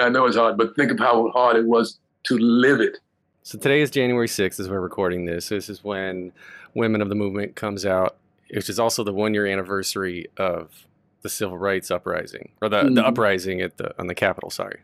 I 0.00 0.08
know 0.08 0.26
it's 0.26 0.36
hard, 0.36 0.56
but 0.56 0.74
think 0.76 0.90
of 0.90 0.98
how 0.98 1.30
hard 1.30 1.56
it 1.56 1.66
was 1.66 1.98
to 2.24 2.38
live 2.38 2.80
it. 2.80 2.98
So 3.42 3.58
today 3.58 3.80
is 3.80 3.90
January 3.90 4.28
6th 4.28 4.60
as 4.60 4.68
we're 4.68 4.80
recording 4.80 5.24
this. 5.24 5.48
This 5.48 5.68
is 5.68 5.82
when 5.82 6.32
Women 6.74 7.02
of 7.02 7.08
the 7.08 7.14
Movement 7.14 7.56
comes 7.56 7.84
out, 7.84 8.16
which 8.54 8.68
is 8.68 8.78
also 8.78 9.02
the 9.02 9.12
one 9.12 9.34
year 9.34 9.46
anniversary 9.46 10.26
of 10.36 10.86
the 11.22 11.28
civil 11.28 11.58
rights 11.58 11.90
uprising 11.90 12.50
or 12.60 12.68
the, 12.68 12.82
the 12.84 12.88
Mhm. 13.02 13.04
uprising 13.04 13.60
at 13.60 13.76
the 13.78 13.94
on 13.98 14.06
the 14.06 14.14
Capitol, 14.14 14.50
sorry. 14.50 14.80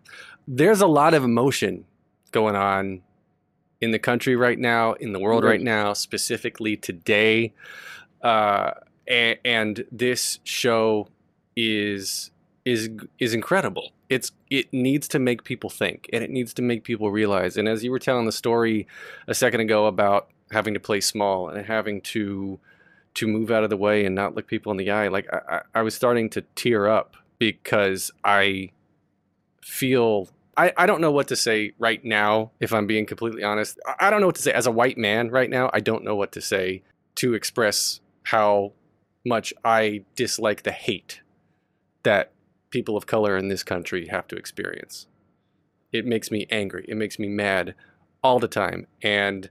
There's 0.47 0.81
a 0.81 0.87
lot 0.87 1.15
of 1.15 1.25
emotion 1.25 1.85
going 2.33 2.57
on 2.57 3.03
in 3.81 3.91
the 3.93 3.99
country 3.99 4.35
right 4.37 4.59
now, 4.59 4.93
in 4.95 5.13
the 5.13 5.21
world 5.21 5.45
Yes. 5.45 5.51
right 5.51 5.61
now, 5.63 5.93
specifically 5.93 6.77
today. 6.77 7.53
Uh, 8.23 8.73
and, 9.07 9.39
and 9.45 9.85
this 9.93 10.41
show 10.45 11.09
is 11.57 12.31
is 12.69 12.91
is 13.19 13.33
incredible. 13.33 13.93
It's 14.11 14.31
it 14.51 14.71
needs 14.73 15.09
to 15.09 15.19
make 15.19 15.43
people 15.43 15.71
think 15.71 16.09
and 16.13 16.23
it 16.23 16.29
needs 16.29 16.53
to 16.55 16.63
make 16.63 16.85
people 16.85 17.11
realize. 17.11 17.57
And 17.57 17.67
as 17.67 17.83
you 17.83 17.91
were 17.91 17.99
telling 17.99 18.27
the 18.27 18.33
story 18.33 18.87
a 19.27 19.35
second 19.35 19.61
ago 19.61 19.87
about 19.87 20.29
having 20.51 20.75
to 20.75 20.81
play 20.81 21.01
small 21.01 21.49
and 21.49 21.65
having 21.65 22.03
to 22.03 22.61
to 23.15 23.27
move 23.27 23.51
out 23.51 23.65
of 23.65 23.71
the 23.71 23.77
way 23.77 24.05
and 24.05 24.15
not 24.15 24.35
look 24.35 24.47
people 24.47 24.71
in 24.71 24.77
the 24.77 24.91
eye, 24.91 25.09
like 25.09 25.27
I, 25.33 25.63
I 25.75 25.83
was 25.83 25.95
starting 25.95 26.29
to 26.31 26.43
tear 26.57 26.87
up 26.87 27.17
because 27.39 28.11
I 28.23 28.71
feel 29.63 30.29
I, 30.59 30.73
I 30.77 30.85
don't 30.85 31.01
know 31.01 31.13
what 31.13 31.29
to 31.29 31.37
say 31.37 31.73
right 31.79 32.05
now, 32.05 32.51
if 32.61 32.75
I'm 32.75 32.87
being 32.87 33.07
completely 33.07 33.45
honest. 33.45 33.79
I, 33.87 34.09
I 34.09 34.11
don't 34.11 34.21
know 34.21 34.27
what 34.27 34.37
to 34.37 34.43
say. 34.43 34.53
As 34.53 34.67
a 34.67 34.71
white 34.71 34.99
man 34.99 35.31
right 35.31 35.49
now, 35.49 35.71
I 35.73 35.81
don't 35.81 36.05
know 36.05 36.17
what 36.17 36.33
to 36.33 36.43
say 36.43 36.83
to 37.15 37.33
express 37.33 38.01
how 38.25 38.73
much 39.25 39.55
I 39.65 40.05
dislike 40.17 40.65
the 40.65 40.73
hate 40.73 41.23
that 42.03 42.33
people 42.71 42.97
of 42.97 43.07
color 43.07 43.37
in 43.37 43.49
this 43.49 43.63
country 43.63 44.07
have 44.09 44.27
to 44.29 44.37
experience. 44.37 45.07
It 45.93 46.05
makes 46.05 46.31
me 46.31 46.47
angry. 46.51 46.85
It 46.89 46.97
makes 46.97 47.19
me 47.19 47.29
mad 47.29 47.75
all 48.23 48.39
the 48.39 48.49
time. 48.49 48.87
And 49.03 49.49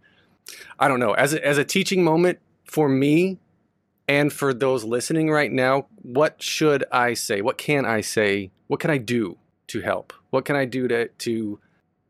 I 0.80 0.88
don't 0.88 1.00
know, 1.00 1.14
as 1.14 1.34
a, 1.34 1.46
as 1.46 1.58
a 1.58 1.64
teaching 1.64 2.04
moment 2.04 2.40
for 2.66 2.88
me 2.88 3.40
and 4.08 4.32
for 4.32 4.54
those 4.54 4.84
listening 4.84 5.30
right 5.30 5.52
now, 5.52 5.88
what 6.02 6.42
should 6.42 6.86
I 6.92 7.14
say? 7.14 7.42
What 7.42 7.58
can 7.58 7.86
I 7.86 8.02
say? 8.02 8.52
What 8.68 8.80
can 8.80 8.92
I 8.92 8.98
do 8.98 9.38
to 9.68 9.82
help? 9.82 10.14
What 10.30 10.46
can 10.46 10.56
I 10.56 10.66
do 10.66 10.88
to 10.88 11.08
to 11.08 11.60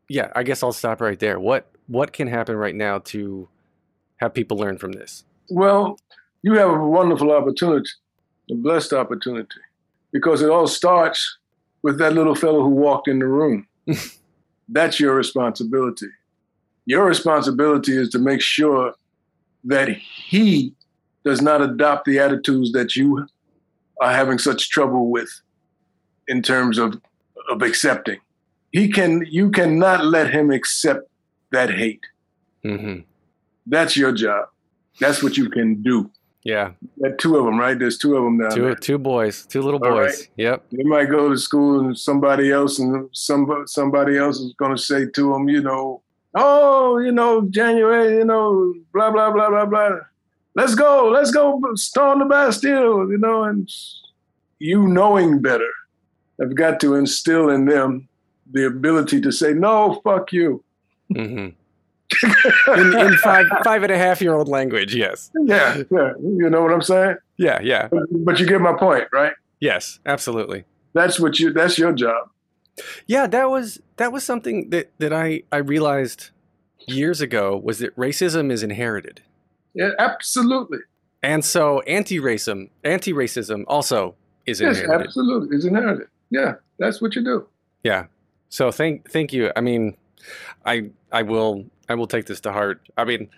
yeah, 0.08 0.32
I 0.34 0.42
guess 0.42 0.62
I'll 0.62 0.72
stop 0.72 1.00
right 1.00 1.18
there. 1.18 1.38
What 1.38 1.70
what 1.86 2.12
can 2.12 2.28
happen 2.28 2.56
right 2.56 2.74
now 2.74 2.98
to 2.98 3.48
have 4.16 4.34
people 4.34 4.56
learn 4.56 4.78
from 4.78 4.92
this? 4.92 5.24
Well, 5.50 5.98
you 6.42 6.54
have 6.54 6.70
a 6.70 6.86
wonderful 6.86 7.32
opportunity, 7.32 7.88
a 8.50 8.54
blessed 8.54 8.92
opportunity. 8.92 9.60
Because 10.12 10.42
it 10.42 10.50
all 10.50 10.66
starts 10.66 11.38
with 11.82 11.98
that 11.98 12.14
little 12.14 12.34
fellow 12.34 12.62
who 12.62 12.70
walked 12.70 13.08
in 13.08 13.18
the 13.18 13.26
room. 13.26 13.66
That's 14.68 15.00
your 15.00 15.14
responsibility. 15.14 16.08
Your 16.86 17.04
responsibility 17.04 17.96
is 17.96 18.08
to 18.10 18.18
make 18.18 18.40
sure 18.40 18.94
that 19.64 19.88
he 19.90 20.74
does 21.24 21.42
not 21.42 21.60
adopt 21.60 22.04
the 22.06 22.18
attitudes 22.18 22.72
that 22.72 22.96
you 22.96 23.26
are 24.00 24.12
having 24.12 24.38
such 24.38 24.70
trouble 24.70 25.10
with 25.10 25.28
in 26.28 26.42
terms 26.42 26.78
of, 26.78 27.00
of 27.50 27.62
accepting. 27.62 28.18
He 28.72 28.88
can 28.88 29.24
you 29.28 29.50
cannot 29.50 30.04
let 30.04 30.30
him 30.30 30.50
accept 30.50 31.08
that 31.52 31.70
hate. 31.70 32.04
hmm 32.62 32.98
That's 33.66 33.96
your 33.96 34.12
job. 34.12 34.48
That's 35.00 35.22
what 35.22 35.36
you 35.36 35.48
can 35.48 35.82
do. 35.82 36.10
Yeah. 36.44 36.72
Two 37.18 37.36
of 37.36 37.44
them, 37.44 37.58
right? 37.58 37.78
There's 37.78 37.98
two 37.98 38.16
of 38.16 38.24
them 38.24 38.38
down 38.38 38.50
Two 38.52 38.62
there. 38.62 38.74
two 38.74 38.96
boys, 38.98 39.44
two 39.46 39.60
little 39.60 39.84
All 39.84 39.90
boys. 39.90 40.18
right. 40.20 40.28
Yep. 40.36 40.64
They 40.72 40.82
might 40.84 41.06
go 41.10 41.28
to 41.28 41.36
school 41.36 41.80
and 41.80 41.98
somebody 41.98 42.50
else 42.52 42.78
and 42.78 43.08
some 43.12 43.64
somebody 43.66 44.16
else 44.16 44.38
is 44.38 44.54
going 44.54 44.74
to 44.74 44.82
say 44.82 45.06
to 45.06 45.32
them, 45.32 45.48
you 45.48 45.60
know, 45.62 46.00
oh, 46.34 46.98
you 46.98 47.12
know, 47.12 47.42
January, 47.50 48.16
you 48.18 48.24
know, 48.24 48.72
blah 48.94 49.10
blah 49.10 49.30
blah 49.30 49.50
blah 49.50 49.66
blah. 49.66 49.96
Let's 50.54 50.74
go, 50.74 51.08
let's 51.10 51.30
go 51.30 51.60
storm 51.74 52.20
the 52.20 52.24
Bastille, 52.24 53.10
you 53.10 53.18
know, 53.18 53.44
and 53.44 53.68
you 54.58 54.88
knowing 54.88 55.40
better 55.42 55.70
have 56.40 56.54
got 56.54 56.80
to 56.80 56.94
instill 56.94 57.50
in 57.50 57.64
them 57.66 58.08
the 58.52 58.66
ability 58.66 59.20
to 59.20 59.30
say, 59.32 59.52
no, 59.52 60.00
fuck 60.04 60.32
you. 60.32 60.62
hmm 61.14 61.48
in, 62.76 62.98
in 62.98 63.16
five 63.18 63.46
five 63.64 63.82
and 63.82 63.92
a 63.92 63.98
half 63.98 64.20
year 64.20 64.34
old 64.34 64.48
language. 64.48 64.94
Yes. 64.94 65.30
Yeah, 65.44 65.82
yeah, 65.90 66.12
you 66.20 66.48
know 66.50 66.62
what 66.62 66.72
I'm 66.72 66.82
saying. 66.82 67.16
Yeah. 67.36 67.60
Yeah. 67.62 67.88
But 68.10 68.40
you 68.40 68.46
get 68.46 68.60
my 68.60 68.72
point, 68.78 69.04
right? 69.12 69.32
Yes. 69.60 70.00
Absolutely. 70.06 70.64
That's 70.94 71.20
what 71.20 71.38
you. 71.38 71.52
That's 71.52 71.78
your 71.78 71.92
job. 71.92 72.30
Yeah. 73.06 73.26
That 73.26 73.50
was 73.50 73.80
that 73.96 74.12
was 74.12 74.24
something 74.24 74.70
that 74.70 74.90
that 74.98 75.12
I 75.12 75.42
I 75.52 75.58
realized 75.58 76.30
years 76.86 77.20
ago 77.20 77.56
was 77.62 77.78
that 77.80 77.94
racism 77.96 78.50
is 78.50 78.62
inherited, 78.62 79.20
Yeah, 79.74 79.90
absolutely. 79.98 80.78
and 81.22 81.44
so 81.44 81.80
anti-racism 81.80 82.70
anti 82.84 83.12
racism 83.12 83.64
also 83.68 84.14
is 84.46 84.60
Yes, 84.60 84.78
inherited. 84.80 85.06
absolutely. 85.08 85.56
is 85.56 85.66
inherited. 85.66 86.06
Yeah, 86.30 86.54
that's 86.78 87.02
what 87.02 87.14
you 87.14 87.22
do. 87.22 87.46
Yeah. 87.84 88.06
So 88.48 88.70
thank 88.70 89.10
thank 89.10 89.32
you. 89.34 89.50
I 89.54 89.60
mean, 89.60 89.96
I 90.64 90.90
I 91.12 91.22
will 91.22 91.66
I 91.88 91.94
will 91.94 92.06
take 92.06 92.26
this 92.26 92.40
to 92.42 92.52
heart. 92.52 92.86
I 92.96 93.04
mean, 93.04 93.28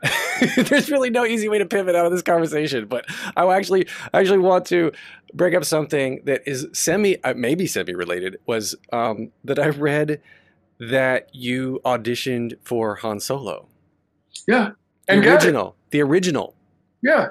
there's 0.56 0.90
really 0.90 1.10
no 1.10 1.24
easy 1.24 1.48
way 1.48 1.58
to 1.58 1.66
pivot 1.66 1.94
out 1.96 2.06
of 2.06 2.12
this 2.12 2.22
conversation, 2.22 2.86
but 2.86 3.04
I 3.36 3.44
actually 3.54 3.86
actually 4.14 4.38
want 4.38 4.64
to 4.66 4.92
bring 5.34 5.56
up 5.56 5.64
something 5.64 6.22
that 6.24 6.42
is 6.46 6.68
semi 6.72 7.22
uh, 7.24 7.34
maybe 7.36 7.66
semi 7.66 7.94
related. 7.94 8.38
Was 8.46 8.76
um, 8.92 9.30
that 9.44 9.58
I 9.58 9.68
read 9.68 10.20
that 10.78 11.34
you 11.34 11.80
auditioned 11.84 12.56
for 12.62 12.94
Han 12.96 13.18
Solo, 13.18 13.66
Yeah, 14.46 14.70
the 15.08 15.14
and 15.14 15.24
it. 15.24 15.28
original, 15.28 15.74
the 15.90 16.00
original. 16.02 16.54
Yeah, 17.02 17.28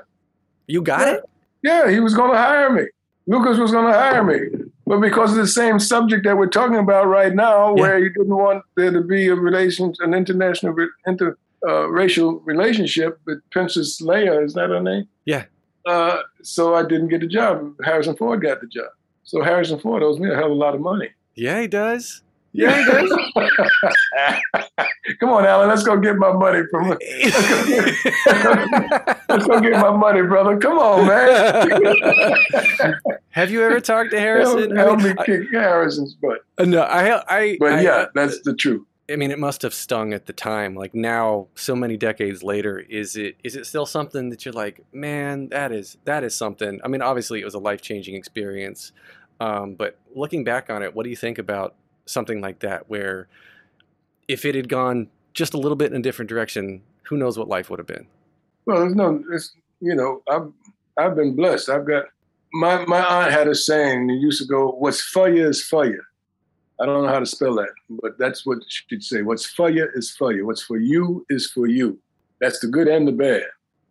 You 0.67 0.82
got 0.82 1.08
it. 1.08 1.23
yeah. 1.63 1.89
He 1.89 1.99
was 2.01 2.13
going 2.13 2.32
to 2.32 2.38
hire 2.38 2.69
me. 2.71 2.84
Lucas 3.28 3.58
was 3.58 3.72
going 3.72 3.86
to 3.92 3.98
hire 3.98 4.24
me, 4.24 4.40
but 4.86 5.00
because 5.00 5.32
of 5.32 5.38
the 5.38 5.48
same 5.48 5.80
subject 5.80 6.24
that 6.26 6.38
we're 6.38 6.48
talking 6.48 6.78
about 6.78 7.08
right 7.08 7.36
now, 7.36 7.76
Yeah. 7.76 7.82
where 7.82 7.98
he 8.00 8.10
didn't 8.10 8.30
want 8.36 8.63
there 8.76 8.92
to 8.92 9.02
be 9.02 9.28
a 9.28 9.36
relation, 9.36 9.94
an 10.00 10.13
international 10.13 10.76
inter 11.06 11.38
uh, 11.68 11.88
racial 11.90 12.40
relationship 12.42 13.20
with 13.26 13.40
Princess 13.52 14.00
Leia, 14.02 14.44
is 14.46 14.54
that 14.54 14.70
her 14.70 14.80
name? 14.82 15.08
Yeah. 15.26 15.46
Uh, 15.86 16.20
so 16.44 16.76
I 16.76 16.84
didn't 16.84 17.08
get 17.10 17.22
the 17.22 17.28
job. 17.28 17.76
Harrison 17.84 18.16
Ford 18.16 18.42
got 18.42 18.62
the 18.62 18.68
job. 18.68 18.90
So 19.24 19.42
Harrison 19.44 19.80
Ford 19.80 20.04
owes 20.04 20.20
me 20.20 20.30
a 20.32 20.36
hell 20.36 20.46
of 20.46 20.52
a 20.52 20.56
lot 20.56 20.76
of 20.76 20.82
money. 20.82 21.10
Yeah, 21.36 21.60
he 21.62 21.68
does. 21.68 22.22
Yeah, 22.58 23.02
he. 23.02 23.08
Come 25.20 25.30
on, 25.30 25.46
Alan. 25.46 25.70
Let's 25.70 25.84
go 25.84 25.96
get 25.98 26.15
my 26.17 26.32
money 26.34 26.63
from. 26.72 26.89
Let's 29.30 29.46
go 29.48 29.60
get 29.62 29.74
my 29.80 29.91
money, 29.96 30.22
brother. 30.24 30.58
Come 30.58 30.80
on, 30.80 31.06
man. 31.08 31.67
Have 33.30 33.52
you 33.52 33.63
ever 33.63 33.80
talked 33.80 34.12
to 34.12 34.20
Harrison? 34.20 34.76
Help, 34.76 35.00
help 35.00 35.00
I 35.00 35.04
me 35.04 35.10
mean, 35.10 35.17
kick 35.26 35.52
Harrison's 35.52 36.15
butt. 36.15 36.39
I- 36.58 36.65
no, 36.65 36.82
I, 36.82 37.22
I, 37.28 37.58
But 37.60 37.74
I- 37.74 37.82
yeah, 37.82 38.06
that's 38.15 38.41
the 38.41 38.56
truth. 38.56 38.86
I 39.10 39.15
mean, 39.15 39.32
it 39.32 39.39
must 39.39 39.62
have 39.62 39.74
stung 39.74 40.12
at 40.13 40.26
the 40.26 40.34
time. 40.34 40.76
Like 40.76 40.93
now, 40.93 41.48
so 41.56 41.76
many 41.78 41.96
decades 41.96 42.43
later, 42.43 42.78
is 42.80 43.15
it 43.15 43.38
is 43.43 43.56
it 43.56 43.65
still 43.65 43.86
something 43.86 44.30
that 44.32 44.43
you're 44.43 44.54
like, 44.54 44.82
man, 44.91 45.48
that 45.50 45.72
is 45.72 45.98
that 46.04 46.24
is 46.26 46.36
something. 46.36 46.82
I 46.84 46.89
mean, 46.89 47.02
obviously, 47.02 47.39
it 47.39 47.46
was 47.46 47.54
a 47.54 47.60
life 47.60 47.82
changing 47.82 48.15
experience, 48.15 48.91
um, 49.39 49.76
but 49.76 49.98
looking 50.13 50.43
back 50.43 50.70
on 50.70 50.84
it, 50.84 50.93
what 50.93 51.04
do 51.04 51.10
you 51.10 51.15
think 51.15 51.38
about 51.38 51.76
something 52.08 52.41
like 52.41 52.60
that? 52.60 52.89
Where 52.89 53.28
if 54.28 54.46
it 54.46 54.56
had 54.56 54.70
gone 54.70 55.10
just 55.34 55.54
a 55.54 55.58
little 55.58 55.76
bit 55.76 55.91
in 55.91 55.98
a 55.98 56.02
different 56.02 56.30
direction, 56.30 56.82
who 57.04 57.17
knows 57.17 57.38
what 57.38 57.48
life 57.48 57.70
would 57.70 57.80
have 57.80 57.88
been? 57.88 58.08
Well, 58.65 58.80
there's 58.80 58.96
no, 58.96 59.24
it's, 59.32 59.54
you 59.80 59.96
know, 59.96 60.22
I've 60.30 60.52
I've 60.98 61.15
been 61.15 61.36
blessed. 61.36 61.70
I've 61.70 61.88
got 61.88 62.06
my 62.54 62.86
my 62.86 63.00
aunt 63.00 63.32
had 63.32 63.48
a 63.48 63.56
saying. 63.56 64.10
It 64.10 64.15
used 64.15 64.41
to 64.41 64.48
go, 64.48 64.72
"What's 64.72 65.02
for 65.02 65.30
you 65.30 65.48
is 65.48 65.63
for 65.63 65.86
you." 65.86 66.02
I 66.80 66.86
don't 66.86 67.04
know 67.04 67.10
how 67.10 67.20
to 67.20 67.26
spell 67.26 67.56
that, 67.56 67.72
but 67.89 68.17
that's 68.20 68.46
what 68.46 68.60
she'd 68.67 69.04
say. 69.04 69.24
What's 69.24 69.46
for 69.46 69.70
you 69.70 69.88
is 69.96 70.12
for 70.12 70.32
you. 70.32 70.46
What's 70.46 70.62
for 70.62 70.78
you 70.78 71.26
is 71.30 71.50
for 71.50 71.65
you. 71.65 72.00
That's 72.39 72.60
the 72.60 72.67
good 72.67 72.88
and 72.88 73.08
the 73.08 73.12
bad. 73.12 73.43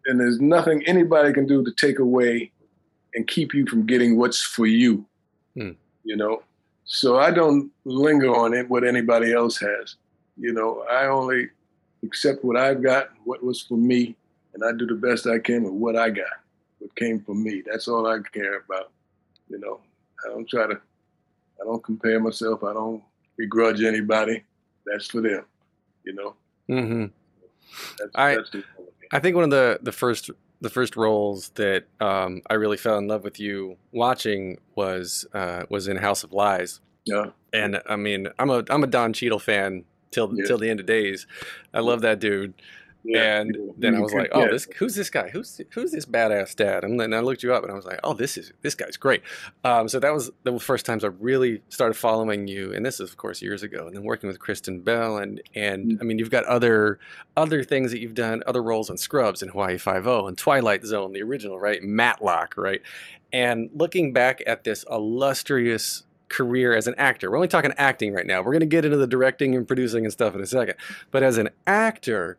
And 0.07 0.20
there's 0.20 0.40
nothing 0.40 0.85
anybody 0.87 1.33
can 1.33 1.46
do 1.46 1.64
to 1.64 1.72
take 1.72 1.98
away 1.98 2.52
and 3.14 3.26
keep 3.26 3.55
you 3.55 3.66
from 3.66 3.87
getting 3.87 4.16
what's 4.16 4.40
for 4.40 4.66
you. 4.66 5.05
Hmm. 5.57 5.70
You 6.05 6.16
know, 6.16 6.42
so 6.87 7.18
I 7.18 7.31
don't 7.31 7.70
linger 7.85 8.35
on 8.35 8.55
it 8.55 8.68
what 8.68 8.85
anybody 8.87 9.33
else 9.33 9.59
has. 9.59 9.96
You 10.38 10.53
know, 10.53 10.85
I 10.90 11.07
only 11.07 11.49
accept 12.05 12.44
what 12.44 12.57
I've 12.57 12.83
got, 12.83 13.11
what 13.25 13.42
was 13.42 13.61
for 13.62 13.77
me, 13.77 14.16
and 14.55 14.64
I 14.64 14.72
do 14.72 14.87
the 14.87 14.94
best 14.94 15.27
I 15.27 15.38
can 15.38 15.64
with 15.64 15.72
what 15.72 15.96
I 15.96 16.11
got, 16.11 16.27
what 16.79 16.94
came 16.96 17.20
from 17.20 17.42
me. 17.42 17.62
That's 17.66 17.88
all 17.88 18.07
I 18.07 18.18
care 18.33 18.59
about. 18.59 18.92
You 19.49 19.59
know, 19.59 19.81
I 20.25 20.29
don't 20.29 20.49
try 20.49 20.66
to, 20.66 20.75
I 21.61 21.64
don't 21.64 21.83
compare 21.83 22.20
myself. 22.20 22.62
I 22.64 22.72
don't 22.72 23.03
begrudge 23.37 23.83
anybody. 23.83 24.42
That's 24.87 25.07
for 25.09 25.20
them. 25.20 25.44
You 26.05 26.14
know, 26.14 26.35
hmm 26.68 27.07
that's, 27.99 28.11
I- 28.14 28.37
that's 28.37 28.51
I 29.12 29.18
think 29.20 29.35
one 29.37 29.44
of 29.44 29.51
the 29.51 29.79
the 29.83 29.92
first 29.92 30.31
the 30.61 30.71
first 30.71 30.97
roles 30.97 31.51
that 31.51 31.85
um, 32.01 32.42
I 32.49 32.55
really 32.55 32.77
fell 32.77 32.97
in 32.99 33.09
love 33.09 33.25
with 33.25 33.38
you 33.38 33.77
watching 33.92 34.59
was 34.75 35.27
uh, 35.35 35.64
was 35.69 35.88
in 35.88 35.97
House 35.97 36.25
of 36.25 36.33
Lies. 36.33 36.81
yeah. 37.05 37.27
And 37.53 37.81
I 37.88 37.97
mean, 37.97 38.29
I'm 38.38 38.51
a 38.51 38.64
I'm 38.69 38.83
a 38.85 38.87
Don 38.87 39.12
Cheadle 39.12 39.38
fan 39.38 39.85
till 40.11 40.31
Yeah. 40.35 40.47
till 40.47 40.59
the 40.59 40.69
end 40.71 40.81
of 40.81 40.87
days. 40.87 41.27
I 41.73 41.81
love 41.81 42.01
that 42.03 42.19
dude. 42.21 42.55
Yeah. 43.07 43.40
and 43.40 43.57
then 43.79 43.95
I 43.95 44.01
was 44.01 44.12
like, 44.12 44.29
oh, 44.33 44.49
this 44.49 44.69
who's 44.77 44.95
this 44.95 45.11
guy? 45.11 45.29
Who's 45.31 45.61
who's 45.71 45.92
this 45.92 46.05
badass 46.05 46.55
dad? 46.55 46.85
And 46.85 47.01
then 47.01 47.14
I 47.14 47.21
looked 47.21 47.42
you 47.42 47.55
up, 47.55 47.62
and 47.62 47.73
I 47.73 47.75
was 47.75 47.87
like, 47.87 48.01
oh, 48.05 48.12
this 48.14 48.37
is 48.37 48.53
this 48.62 48.75
guy's 48.75 48.97
great. 48.97 49.23
Um, 49.64 49.88
so 49.88 49.99
that 49.99 50.12
was 50.12 50.31
the 50.45 50.59
first 50.61 50.87
times 50.87 51.05
I 51.05 51.09
really 51.09 51.62
started 51.69 51.95
following 51.95 52.47
you, 52.47 52.73
and 52.73 52.85
this 52.85 53.01
is 53.01 53.11
of 53.11 53.16
course 53.16 53.40
years 53.42 53.62
ago. 53.62 53.87
And 53.87 53.97
then 53.97 54.05
working 54.05 54.29
with 54.29 54.38
Kristen 54.38 54.81
Bell, 54.81 55.19
and 55.19 55.40
and 55.55 55.87
Mm. 55.87 55.99
I 56.01 56.05
mean, 56.05 56.19
you've 56.19 56.31
got 56.31 56.45
other 56.45 56.99
other 57.37 57.62
things 57.62 57.90
that 57.90 58.01
you've 58.01 58.14
done, 58.14 58.42
other 58.47 58.62
roles 58.62 58.90
in 58.90 58.97
Scrubs 58.97 59.42
and 59.42 59.51
Hawaii 59.51 59.79
Five 59.79 60.07
O 60.07 60.27
and 60.27 60.37
Twilight 60.37 60.85
Zone, 60.85 61.12
the 61.12 61.23
original, 61.23 61.59
right? 61.59 61.83
Matlock, 61.83 62.55
right? 62.57 62.83
And 63.33 63.71
looking 63.75 64.12
back 64.12 64.42
at 64.47 64.64
this 64.64 64.85
illustrious 64.90 66.05
career 66.29 66.75
as 66.75 66.87
an 66.87 66.95
actor, 66.97 67.31
we're 67.31 67.37
only 67.37 67.49
talking 67.49 67.73
acting 67.77 68.12
right 68.12 68.27
now. 68.27 68.40
We're 68.40 68.53
going 68.53 68.61
to 68.61 68.66
get 68.66 68.85
into 68.85 68.97
the 68.97 69.07
directing 69.07 69.55
and 69.55 69.66
producing 69.66 70.05
and 70.05 70.12
stuff 70.12 70.35
in 70.35 70.40
a 70.40 70.47
second. 70.47 70.77
But 71.11 71.23
as 71.23 71.38
an 71.38 71.51
actor, 71.66 72.38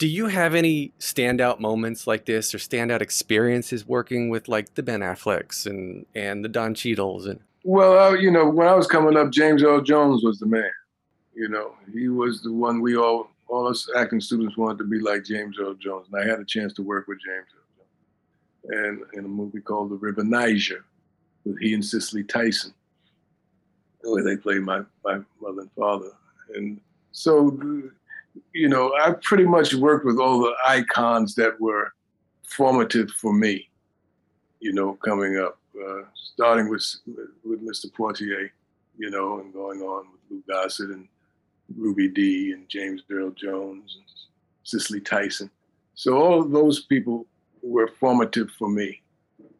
do 0.00 0.08
you 0.08 0.28
have 0.28 0.54
any 0.54 0.92
standout 0.98 1.60
moments 1.60 2.06
like 2.06 2.24
this 2.24 2.54
or 2.54 2.58
standout 2.58 3.02
experiences 3.02 3.86
working 3.86 4.30
with 4.30 4.48
like 4.48 4.74
the 4.74 4.82
Ben 4.82 5.00
Afflecks 5.00 5.66
and 5.66 6.06
and 6.14 6.42
the 6.42 6.48
Don 6.48 6.74
Cheadles 6.74 7.26
and 7.26 7.38
Well, 7.64 7.98
uh, 7.98 8.12
you 8.14 8.30
know, 8.30 8.48
when 8.48 8.66
I 8.66 8.74
was 8.74 8.86
coming 8.86 9.16
up, 9.16 9.30
James 9.30 9.62
Earl 9.62 9.82
Jones 9.82 10.24
was 10.24 10.38
the 10.38 10.46
man. 10.46 10.70
You 11.34 11.48
know, 11.48 11.74
he 11.92 12.08
was 12.08 12.42
the 12.42 12.52
one 12.52 12.80
we 12.80 12.96
all, 12.96 13.30
all 13.46 13.68
us 13.68 13.88
acting 13.94 14.22
students 14.22 14.56
wanted 14.56 14.78
to 14.78 14.84
be 14.84 14.98
like 15.00 15.22
James 15.22 15.58
Earl 15.60 15.74
Jones. 15.74 16.06
And 16.10 16.20
I 16.20 16.26
had 16.26 16.40
a 16.40 16.44
chance 16.46 16.72
to 16.74 16.82
work 16.82 17.06
with 17.06 17.18
James 17.18 17.46
Earl 17.54 18.72
Jones. 18.72 19.04
And 19.12 19.18
in 19.18 19.24
a 19.26 19.28
movie 19.28 19.60
called 19.60 19.90
The 19.90 19.96
River 19.96 20.24
Niger 20.24 20.84
with 21.44 21.58
he 21.60 21.74
and 21.74 21.84
Cicely 21.84 22.24
Tyson, 22.24 22.72
where 24.00 24.24
they 24.24 24.38
played 24.38 24.62
my, 24.62 24.80
my 25.04 25.20
mother 25.42 25.60
and 25.60 25.72
father. 25.72 26.10
And 26.54 26.80
so, 27.12 27.50
you 28.52 28.68
know, 28.68 28.92
I 29.00 29.14
pretty 29.22 29.44
much 29.44 29.74
worked 29.74 30.04
with 30.04 30.18
all 30.18 30.40
the 30.40 30.54
icons 30.66 31.34
that 31.36 31.60
were 31.60 31.92
formative 32.44 33.10
for 33.10 33.32
me, 33.32 33.68
you 34.60 34.72
know, 34.72 34.94
coming 35.04 35.38
up 35.38 35.58
uh, 35.76 36.02
starting 36.14 36.68
with 36.68 36.84
with 37.44 37.60
Mr. 37.66 37.90
Poitier, 37.92 38.50
you 38.98 39.10
know, 39.10 39.40
and 39.40 39.52
going 39.52 39.80
on 39.80 40.06
with 40.10 40.20
Lou 40.30 40.42
Gossett 40.48 40.90
and 40.90 41.08
Ruby 41.76 42.08
Dee 42.08 42.52
and 42.52 42.68
James 42.68 43.02
Earl 43.10 43.30
Jones 43.30 43.96
and 43.96 44.04
Cicely 44.64 45.00
Tyson. 45.00 45.50
So 45.94 46.16
all 46.16 46.40
of 46.40 46.50
those 46.50 46.84
people 46.84 47.26
were 47.62 47.88
formative 48.00 48.50
for 48.58 48.68
me, 48.68 49.02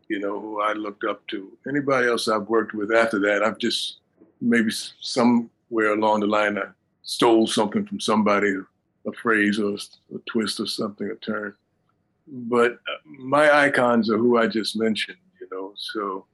you 0.09 0.19
know, 0.19 0.41
who 0.41 0.61
I 0.61 0.73
looked 0.73 1.05
up 1.05 1.27
to. 1.29 1.53
Anybody 1.69 2.09
else 2.09 2.29
I've 2.29 2.49
worked 2.49 2.75
with 2.75 2.93
after 2.93 3.19
that, 3.21 3.43
I've 3.43 3.59
just 3.59 3.99
maybe 4.41 4.71
somewhere 5.01 5.93
along 5.93 6.21
the 6.21 6.27
line 6.27 6.59
I 6.59 6.69
stole 7.11 7.45
something 7.45 7.85
from 7.85 7.99
somebody, 7.99 8.55
a 9.05 9.13
phrase 9.21 9.59
or 9.59 9.75
a 10.15 10.19
twist 10.27 10.61
or 10.61 10.67
something, 10.67 11.11
a 11.11 11.17
turn. 11.17 11.53
But 12.29 12.75
uh, 12.75 13.01
my 13.05 13.51
icons 13.65 14.09
are 14.09 14.17
who 14.17 14.39
I 14.39 14.47
just 14.47 14.77
mentioned, 14.77 15.19
you 15.41 15.49
know. 15.51 15.73
So 15.77 16.25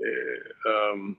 uh, 0.00 0.70
um, 0.70 1.18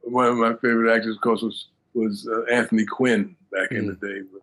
one 0.00 0.26
of 0.26 0.36
my 0.36 0.54
favorite 0.54 0.92
actors, 0.92 1.14
of 1.14 1.22
course, 1.22 1.42
was 1.42 1.68
was 1.94 2.26
uh, 2.26 2.42
Anthony 2.52 2.84
Quinn 2.84 3.36
back 3.52 3.70
in 3.70 3.86
the 3.86 3.94
day. 3.94 4.22
But 4.32 4.42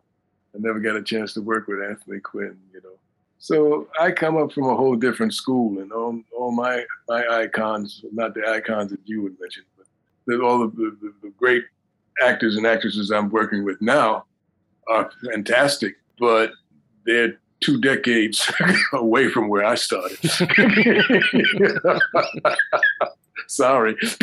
I 0.56 0.60
never 0.60 0.80
got 0.80 0.96
a 0.96 1.04
chance 1.04 1.34
to 1.34 1.42
work 1.42 1.68
with 1.68 1.82
Anthony 1.84 2.22
Quinn, 2.22 2.58
you 2.74 2.80
know. 2.82 2.98
So 3.40 3.90
I 4.00 4.12
come 4.12 4.38
up 4.38 4.54
from 4.54 4.70
a 4.70 4.76
whole 4.78 4.96
different 4.96 5.34
school, 5.34 5.80
and 5.80 5.92
all, 5.92 6.22
all 6.38 6.52
my 6.54 6.86
my 7.10 7.26
icons, 7.44 8.06
not 8.14 8.34
the 8.34 8.48
icons 8.48 8.92
that 8.92 9.02
you 9.04 9.24
would 9.24 9.38
mention, 9.42 9.64
but 10.26 10.40
all 10.40 10.64
of 10.64 10.74
the, 10.78 10.96
the, 11.02 11.14
the 11.22 11.34
great 11.38 11.66
actors 12.22 12.56
and 12.58 12.66
actresses 12.66 13.12
I'm 13.12 13.30
working 13.30 13.64
with 13.64 13.82
now 13.82 14.26
are 14.88 15.10
fantastic, 15.32 15.96
but 16.18 16.52
they're 17.06 17.40
two 17.60 17.80
decades 17.80 18.52
away 18.94 19.30
from 19.30 19.48
where 19.50 19.66
I 19.66 19.76
started. 19.76 20.18
Sorry. 23.48 23.96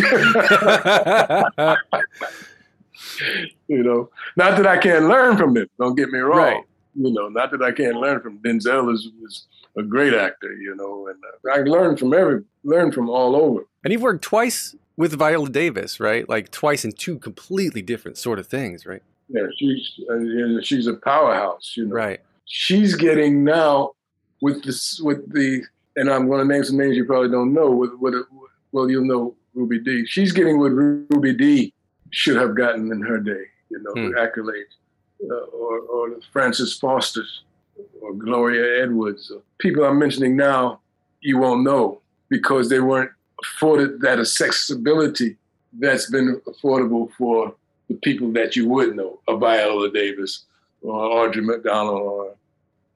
you 3.68 3.82
know, 3.82 4.10
not 4.36 4.56
that 4.56 4.66
I 4.66 4.78
can't 4.78 5.06
learn 5.06 5.36
from 5.36 5.54
them. 5.54 5.68
Don't 5.78 5.96
get 5.96 6.10
me 6.10 6.18
wrong. 6.18 6.38
Right. 6.38 6.64
You 6.94 7.12
know, 7.12 7.28
not 7.28 7.50
that 7.50 7.62
I 7.62 7.72
can't 7.72 7.96
learn 7.96 8.20
from 8.20 8.38
Denzel 8.38 8.92
is, 8.92 9.10
is 9.22 9.46
a 9.76 9.82
great 9.82 10.14
actor. 10.14 10.54
You 10.54 10.74
know, 10.76 11.08
and 11.08 11.18
uh, 11.24 11.50
I 11.52 11.62
learned 11.62 11.98
from 11.98 12.14
every 12.14 12.42
learn 12.64 12.92
from 12.92 13.10
all 13.10 13.36
over. 13.36 13.66
and 13.84 13.92
you've 13.92 14.02
worked 14.02 14.24
twice 14.24 14.74
with 14.96 15.12
Viola 15.18 15.48
Davis, 15.48 16.00
right? 16.00 16.28
Like 16.28 16.50
twice 16.50 16.84
in 16.84 16.92
two 16.92 17.18
completely 17.18 17.82
different 17.82 18.16
sort 18.18 18.38
of 18.38 18.46
things, 18.46 18.86
right? 18.86 19.02
Yeah, 19.28 19.42
she's 19.58 20.00
uh, 20.10 20.60
she's 20.62 20.86
a 20.86 20.94
powerhouse. 20.94 21.74
You 21.76 21.86
know, 21.86 21.94
Right. 21.94 22.20
she's 22.44 22.94
getting 22.94 23.44
now 23.44 23.92
with 24.40 24.62
this 24.64 25.00
with 25.00 25.32
the 25.32 25.62
and 25.96 26.10
I'm 26.10 26.28
going 26.28 26.46
to 26.46 26.52
name 26.54 26.62
some 26.64 26.76
names 26.76 26.96
you 26.96 27.04
probably 27.04 27.30
don't 27.30 27.52
know. 27.52 27.70
With 27.70 27.92
with 27.98 28.14
well, 28.72 28.88
you'll 28.90 29.04
know 29.06 29.34
Ruby 29.54 29.78
Dee 29.80 30.04
She's 30.06 30.32
getting 30.32 30.58
what 30.60 30.72
Ruby 30.72 31.32
Dee 31.34 31.72
should 32.10 32.36
have 32.36 32.54
gotten 32.54 32.92
in 32.92 33.00
her 33.02 33.18
day. 33.18 33.44
You 33.70 33.82
know, 33.82 33.92
Hmm. 33.94 34.14
accolades, 34.14 34.74
uh, 35.28 35.34
or 35.34 35.80
or 35.80 36.10
Frances 36.32 36.78
Foster's, 36.78 37.42
or 38.00 38.14
Gloria 38.14 38.82
Edwards. 38.84 39.30
Or 39.32 39.42
people 39.58 39.84
I'm 39.84 39.98
mentioning 39.98 40.36
now, 40.36 40.80
you 41.20 41.38
won't 41.38 41.64
know 41.64 42.00
because 42.28 42.68
they 42.68 42.78
weren't 42.80 43.10
afforded 43.42 44.00
that 44.00 44.18
accessibility 44.18 45.36
that's 45.78 46.10
been 46.10 46.40
affordable 46.46 47.10
for 47.18 47.54
the 47.88 47.94
people 47.96 48.32
that 48.32 48.56
you 48.56 48.68
would 48.68 48.96
know, 48.96 49.20
a 49.28 49.36
Viola 49.36 49.90
Davis 49.92 50.44
or 50.82 50.94
Audra 50.94 51.42
McDonald 51.44 52.00
or, 52.00 52.34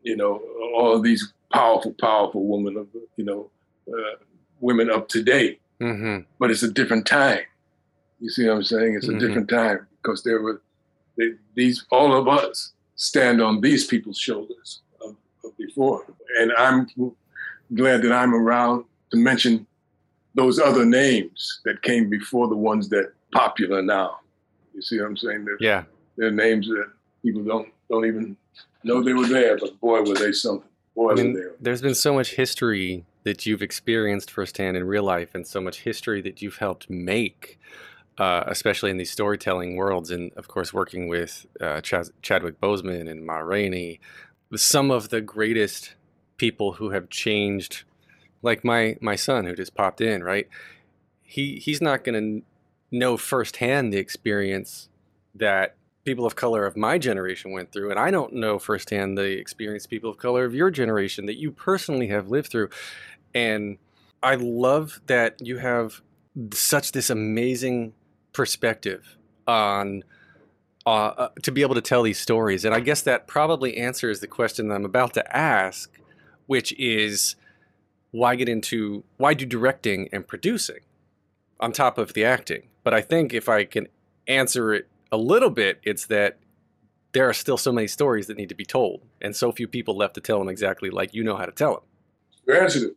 you 0.03 0.17
know, 0.17 0.41
all 0.75 0.95
of 0.95 1.03
these 1.03 1.33
powerful, 1.53 1.95
powerful 2.01 2.47
women 2.47 2.77
of, 2.77 2.89
you 3.17 3.25
know, 3.25 3.51
uh, 3.89 4.17
women 4.61 4.91
of 4.91 5.07
today. 5.09 5.59
Mm-hmm. 5.81 6.23
But 6.39 6.51
it's 6.51 6.63
a 6.63 6.71
different 6.73 7.07
time. 7.07 7.41
You 8.21 8.31
see 8.31 8.47
what 8.47 8.57
I'm 8.57 8.63
saying? 8.63 8.95
It's 8.97 9.09
a 9.09 9.13
Mhm. 9.13 9.21
different 9.21 9.49
time 9.49 9.87
because 10.03 10.23
there 10.23 10.41
were 10.43 10.61
they, 11.17 11.33
these, 11.55 11.85
all 11.91 12.15
of 12.17 12.29
us 12.29 12.73
stand 12.97 13.43
on 13.43 13.61
these 13.61 13.87
people's 13.87 14.19
shoulders 14.19 14.81
of, 15.05 15.17
of 15.45 15.57
before. 15.57 16.05
And 16.39 16.53
I'm 16.57 16.87
glad 17.75 18.03
that 18.03 18.13
I'm 18.13 18.35
around 18.35 18.85
to 19.11 19.17
mention 19.17 19.67
those 20.35 20.59
other 20.59 20.85
names 20.85 21.61
that 21.65 21.83
came 21.83 22.09
before 22.09 22.49
the 22.49 22.57
ones 22.57 22.89
that 22.91 23.13
popular 23.33 23.83
now. 23.83 24.19
You 24.75 24.83
see 24.83 24.99
what 25.01 25.07
I'm 25.07 25.17
saying? 25.17 25.45
They're, 25.45 25.57
Yeah. 25.61 25.85
they're 26.17 26.31
names 26.31 26.69
that 26.69 26.89
people 27.23 27.43
don't 27.43 27.69
don't 27.91 28.07
even 28.07 28.37
know 28.85 29.03
they 29.03 29.13
were 29.13 29.27
there, 29.27 29.59
but 29.59 29.79
boy, 29.81 30.01
were 30.03 30.15
they 30.15 30.33
something. 30.33 30.69
Boy, 30.95 31.11
I 31.13 31.15
mean, 31.15 31.33
were 31.35 31.41
they. 31.41 31.47
there's 31.61 31.83
been 31.83 31.95
so 31.95 32.15
much 32.15 32.35
history 32.37 33.05
that 33.25 33.45
you've 33.47 33.63
experienced 33.63 34.31
firsthand 34.31 34.77
in 34.77 34.85
real 34.85 35.03
life, 35.03 35.35
and 35.35 35.47
so 35.47 35.61
much 35.61 35.81
history 35.81 36.21
that 36.23 36.41
you've 36.41 36.57
helped 36.59 36.89
make, 36.89 37.59
uh, 38.19 38.45
especially 38.47 38.91
in 38.91 38.97
these 38.97 39.11
storytelling 39.11 39.77
worlds. 39.77 40.11
And 40.11 40.33
of 40.35 40.47
course, 40.49 40.73
working 40.73 41.09
with 41.09 41.47
uh, 41.61 41.81
Chas- 41.81 42.13
Chadwick 42.23 42.61
Boseman 42.61 43.11
and 43.11 43.27
Ma 43.27 43.39
Rainey, 43.39 44.01
some 44.57 44.91
of 44.91 45.09
the 45.11 45.21
greatest 45.21 45.95
people 46.37 46.75
who 46.75 46.91
have 46.91 47.11
changed, 47.11 47.83
like 48.43 48.65
my 48.65 48.97
my 49.01 49.17
son 49.17 49.45
who 49.45 49.55
just 49.55 49.75
popped 49.75 50.01
in. 50.01 50.23
Right, 50.23 50.49
he 51.23 51.57
he's 51.57 51.81
not 51.81 52.05
going 52.05 52.43
to 52.43 52.47
know 52.91 53.17
firsthand 53.17 53.93
the 53.93 53.99
experience 53.99 54.89
that 55.35 55.77
people 56.05 56.27
of 56.27 56.35
color 56.35 56.67
of 56.67 56.77
my 56.77 56.99
generation 56.99 57.53
went 57.53 57.71
through 57.73 57.91
and 57.91 57.99
i 57.99 58.11
don't 58.11 58.33
know 58.33 58.59
firsthand 58.59 59.17
the 59.17 59.39
experience 59.39 59.87
people 59.87 60.11
of 60.11 60.17
color 60.17 60.45
of 60.45 60.55
your 60.55 60.71
generation 60.71 61.27
that 61.27 61.37
you 61.37 61.51
personally 61.51 62.09
have 62.09 62.29
lived 62.29 62.51
through 62.51 62.69
and 63.35 63.79
i 64.23 64.35
love 64.35 65.01
that 65.07 65.37
you 65.41 65.59
have 65.59 66.01
such 66.53 66.93
this 66.93 67.11
amazing 67.11 67.93
perspective 68.33 69.17
on 69.47 70.03
uh, 70.87 70.91
uh, 70.91 71.29
to 71.43 71.53
be 71.53 71.63
able 71.63 71.75
to 71.75 71.81
tell 71.81 72.03
these 72.03 72.19
stories 72.19 72.65
and 72.65 72.75
i 72.75 72.81
guess 72.81 73.03
that 73.03 73.27
probably 73.27 73.77
answers 73.77 74.21
the 74.21 74.27
question 74.27 74.69
that 74.69 74.75
i'm 74.75 74.85
about 74.85 75.13
to 75.15 75.37
ask 75.37 75.91
which 76.47 76.73
is 76.79 77.37
why 78.11 78.35
get 78.35 78.49
into 78.49 79.05
why 79.17 79.35
do 79.35 79.47
directing 79.47 80.09
and 80.13 80.27
producing 80.27 80.81
on 81.59 81.73
top 81.73 81.99
of 81.99 82.15
the 82.15 82.25
acting 82.25 82.69
but 82.83 82.93
i 82.95 83.01
think 83.01 83.33
if 83.33 83.49
i 83.49 83.65
can 83.65 83.87
answer 84.27 84.73
it 84.73 84.89
a 85.13 85.17
little 85.17 85.51
bit, 85.51 85.81
it's 85.83 86.07
that 86.07 86.39
there 87.13 87.29
are 87.29 87.33
still 87.33 87.57
so 87.57 87.73
many 87.73 87.89
stories 87.89 88.29
that 88.29 88.37
need 88.37 88.49
to 88.49 88.55
be 88.55 88.65
told, 88.65 89.03
and 89.21 89.35
so 89.35 89.51
few 89.51 89.67
people 89.67 89.97
left 89.97 90.15
to 90.15 90.21
tell 90.21 90.39
them 90.39 90.49
exactly 90.49 90.91
like 90.91 91.13
you 91.13 91.25
know 91.25 91.37
how 91.37 91.45
to 91.45 91.53
tell 91.53 91.85
You 92.47 92.55
answered 92.55 92.95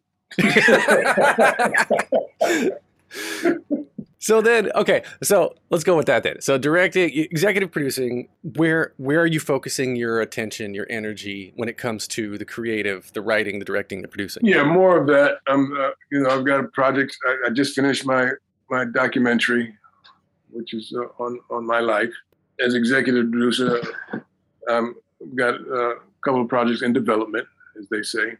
them. 3.59 3.79
So 4.23 4.39
then, 4.39 4.71
okay, 4.73 5.03
so 5.21 5.53
let's 5.69 5.83
go 5.83 5.97
with 5.97 6.05
that 6.05 6.23
then. 6.23 6.39
So 6.39 6.57
directing, 6.57 7.11
executive 7.13 7.73
producing, 7.73 8.29
where 8.55 8.93
where 8.95 9.19
are 9.19 9.25
you 9.25 9.41
focusing 9.41 9.97
your 9.97 10.21
attention, 10.21 10.73
your 10.73 10.87
energy 10.89 11.51
when 11.57 11.67
it 11.67 11.77
comes 11.77 12.07
to 12.07 12.37
the 12.37 12.45
creative, 12.45 13.11
the 13.11 13.21
writing, 13.21 13.59
the 13.59 13.65
directing, 13.65 14.01
the 14.01 14.07
producing? 14.07 14.45
Yeah, 14.45 14.63
more 14.63 14.97
of 14.97 15.07
that. 15.07 15.39
I'm, 15.47 15.73
uh, 15.73 15.89
you 16.09 16.21
know, 16.21 16.29
I've 16.29 16.45
got 16.45 16.61
a 16.61 16.69
project. 16.69 17.17
I, 17.27 17.47
I 17.47 17.49
just 17.49 17.75
finished 17.75 18.05
my 18.05 18.29
my 18.69 18.85
documentary, 18.85 19.75
which 20.51 20.73
is 20.73 20.93
uh, 20.97 21.21
on 21.21 21.37
on 21.49 21.67
my 21.67 21.81
life 21.81 22.13
as 22.61 22.75
executive 22.75 23.29
producer. 23.29 23.81
Um, 24.69 24.95
I've 25.21 25.35
got 25.35 25.55
uh, 25.55 25.95
a 25.95 25.99
couple 26.23 26.41
of 26.43 26.47
projects 26.47 26.81
in 26.81 26.93
development, 26.93 27.45
as 27.77 27.89
they 27.89 28.03
say. 28.03 28.37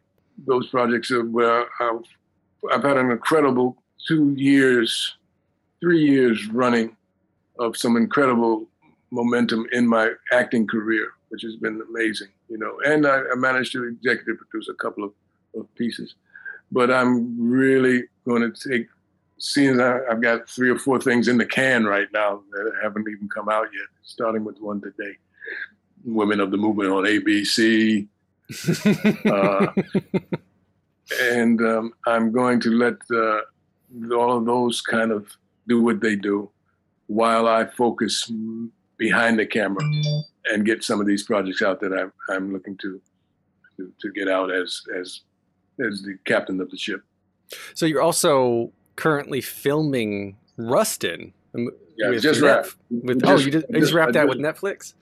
Those 0.48 0.70
projects 0.70 1.12
are 1.12 1.26
where 1.26 1.66
I've, 1.82 2.06
I've 2.72 2.84
had 2.84 2.96
an 2.96 3.12
incredible 3.12 3.84
two 4.08 4.34
years, 4.38 5.18
three 5.84 6.02
years 6.02 6.48
running 6.48 6.96
of 7.60 7.76
some 7.76 7.98
incredible 7.98 8.66
momentum 9.12 9.68
in 9.74 9.86
my 9.86 10.12
acting 10.32 10.66
career, 10.66 11.10
which 11.28 11.42
has 11.42 11.58
been 11.58 11.82
amazing, 11.90 12.30
you 12.48 12.58
know. 12.58 12.80
And 12.86 13.06
I, 13.06 13.20
I 13.32 13.36
managed 13.36 13.74
to 13.74 13.84
executive 13.84 14.38
produce 14.38 14.70
a 14.70 14.74
couple 14.76 15.04
of, 15.04 15.12
of 15.56 15.76
pieces. 15.76 16.16
But 16.72 16.90
I'm 16.90 17.38
really 17.38 18.06
going 18.26 18.50
to 18.50 18.70
take, 18.70 18.88
seeing 19.40 19.82
I, 19.82 20.00
I've 20.10 20.22
got 20.22 20.50
three 20.50 20.70
or 20.70 20.80
four 20.80 21.02
things 21.02 21.28
in 21.28 21.38
the 21.38 21.46
can 21.46 21.84
right 21.84 22.08
now 22.14 22.42
that 22.52 22.72
haven't 22.82 23.10
even 23.10 23.28
come 23.28 23.50
out 23.50 23.68
yet, 23.74 23.88
starting 24.04 24.46
with 24.46 24.60
one 24.62 24.80
today. 24.80 25.18
Women 26.06 26.40
of 26.40 26.50
the 26.50 26.58
Movement 26.58 26.92
on 26.92 27.04
ABC. 27.04 28.08
uh, 29.26 29.68
and 31.22 31.62
um, 31.62 31.94
I'm 32.08 32.32
going 32.32 32.62
to 32.62 32.72
let 32.72 32.96
uh, 33.14 33.42
all 34.16 34.38
of 34.38 34.46
those 34.46 34.80
kind 34.80 35.12
of 35.12 35.28
do 35.68 35.82
what 35.82 36.02
they 36.02 36.16
do 36.16 36.50
while 37.08 37.48
I 37.48 37.66
focus 37.66 38.32
behind 38.98 39.40
the 39.40 39.46
camera 39.46 39.84
and 40.46 40.66
get 40.66 40.84
some 40.84 41.00
of 41.02 41.08
these 41.08 41.24
projects 41.24 41.62
out 41.62 41.80
that 41.82 41.94
I'm, 41.94 42.12
I'm 42.30 42.54
looking 42.54 42.78
to, 42.78 43.02
to 43.78 43.92
to 44.02 44.12
get 44.12 44.28
out 44.28 44.52
as 44.52 44.82
as 44.98 45.22
as 45.86 46.02
the 46.04 46.18
captain 46.26 46.60
of 46.62 46.70
the 46.70 46.78
ship. 46.78 47.02
So 47.74 47.86
you're 47.86 48.02
also 48.02 48.72
currently 48.96 49.42
filming 49.42 50.38
Rustin. 50.58 51.34
um, 51.56 51.70
Yeah, 51.98 52.10
with 52.10 52.22
just 52.22 52.42
wrapped. 52.42 52.76
With, 52.90 53.22
Just- 53.22 53.32
oh, 53.32 53.38
you 53.46 53.52
just, 53.52 53.68
just 53.68 53.80
just- 53.80 53.94
wrapped 53.94 54.14
that 54.14 54.28
just- 54.28 54.38
with 54.38 54.46
Netflix. 54.46 54.94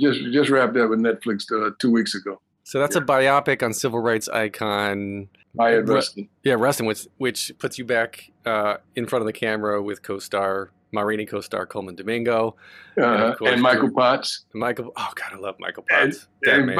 Just 0.00 0.20
just 0.32 0.50
wrapped 0.50 0.74
that 0.74 0.88
with 0.88 1.00
Netflix 1.00 1.44
uh, 1.52 1.70
two 1.78 1.90
weeks 1.90 2.14
ago. 2.14 2.40
So 2.70 2.78
that's 2.78 2.94
a 2.94 3.00
biopic 3.00 3.64
on 3.64 3.72
civil 3.72 3.98
rights 3.98 4.28
icon. 4.28 5.26
Rustin. 5.56 6.28
Yeah, 6.44 6.54
Rustin, 6.54 6.86
which, 6.86 7.08
which 7.18 7.50
puts 7.58 7.78
you 7.78 7.84
back 7.84 8.30
uh, 8.46 8.76
in 8.94 9.06
front 9.06 9.22
of 9.22 9.26
the 9.26 9.32
camera 9.32 9.82
with 9.82 10.04
co-star 10.04 10.70
Marini, 10.92 11.26
co-star 11.26 11.66
Colman 11.66 11.96
Domingo, 11.96 12.54
Uh, 12.96 13.34
course, 13.34 13.50
and 13.50 13.60
Michael 13.60 13.90
Potts. 13.90 14.44
Michael. 14.54 14.92
Oh 14.94 15.08
God, 15.16 15.32
I 15.32 15.38
love 15.38 15.56
Michael 15.58 15.84
Potts. 15.88 16.28
And 16.44 16.66
man. 16.66 16.76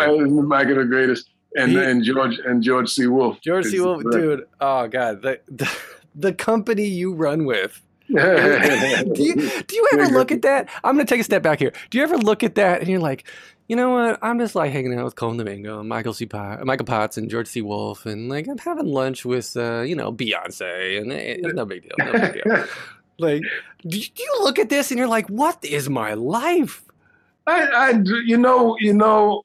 Michael 0.46 0.76
the 0.76 0.84
greatest. 0.84 1.30
And 1.56 1.72
He- 1.72 1.78
and 1.78 2.04
George 2.04 2.38
and 2.38 2.62
George 2.62 2.88
C. 2.88 3.08
Wolfe. 3.08 3.40
George 3.40 3.64
C. 3.64 3.80
Wolfe, 3.80 4.04
dude. 4.12 4.44
Oh 4.60 4.86
God, 4.86 5.22
the, 5.22 5.40
the 5.48 5.68
the 6.14 6.32
company 6.32 6.86
you 6.86 7.14
run 7.14 7.46
with. 7.46 7.82
do 8.06 8.14
do 9.14 9.22
you 9.24 9.34
do 9.34 9.74
you 9.74 9.88
ever 9.94 10.06
look 10.06 10.30
at 10.30 10.42
that? 10.42 10.68
I'm 10.84 10.94
gonna 10.94 11.04
take 11.04 11.20
a 11.20 11.24
step 11.24 11.42
back 11.42 11.58
here. 11.58 11.72
Do 11.90 11.98
you 11.98 12.04
ever 12.04 12.16
look 12.16 12.44
at 12.44 12.54
that 12.54 12.78
and 12.80 12.88
you're 12.88 13.00
like, 13.00 13.24
you 13.70 13.76
know 13.76 13.90
what? 13.90 14.18
I'm 14.20 14.40
just 14.40 14.56
like 14.56 14.72
hanging 14.72 14.92
out 14.98 15.04
with 15.04 15.14
Colin 15.14 15.36
Domingo 15.36 15.80
Michael 15.84 16.12
C. 16.12 16.26
Pot, 16.26 16.64
Michael 16.66 16.86
Potts 16.86 17.16
and 17.16 17.30
George 17.30 17.46
C. 17.46 17.62
Wolfe, 17.62 18.04
and 18.04 18.28
like 18.28 18.48
I'm 18.48 18.58
having 18.58 18.86
lunch 18.86 19.24
with 19.24 19.56
uh, 19.56 19.82
you 19.82 19.94
know 19.94 20.12
Beyonce, 20.12 21.00
and 21.00 21.12
it- 21.12 21.40
it's 21.44 21.54
no 21.54 21.64
big 21.64 21.82
deal. 21.82 21.92
No 21.98 22.12
big 22.12 22.42
deal. 22.42 22.64
like, 23.20 23.42
do 23.86 23.96
you, 23.96 24.06
do 24.12 24.22
you 24.24 24.36
look 24.42 24.58
at 24.58 24.70
this 24.70 24.90
and 24.90 24.98
you're 24.98 25.06
like, 25.06 25.28
what 25.28 25.64
is 25.64 25.88
my 25.88 26.14
life? 26.14 26.82
I, 27.46 27.60
I, 27.62 28.02
you 28.26 28.36
know, 28.36 28.76
you 28.80 28.92
know, 28.92 29.42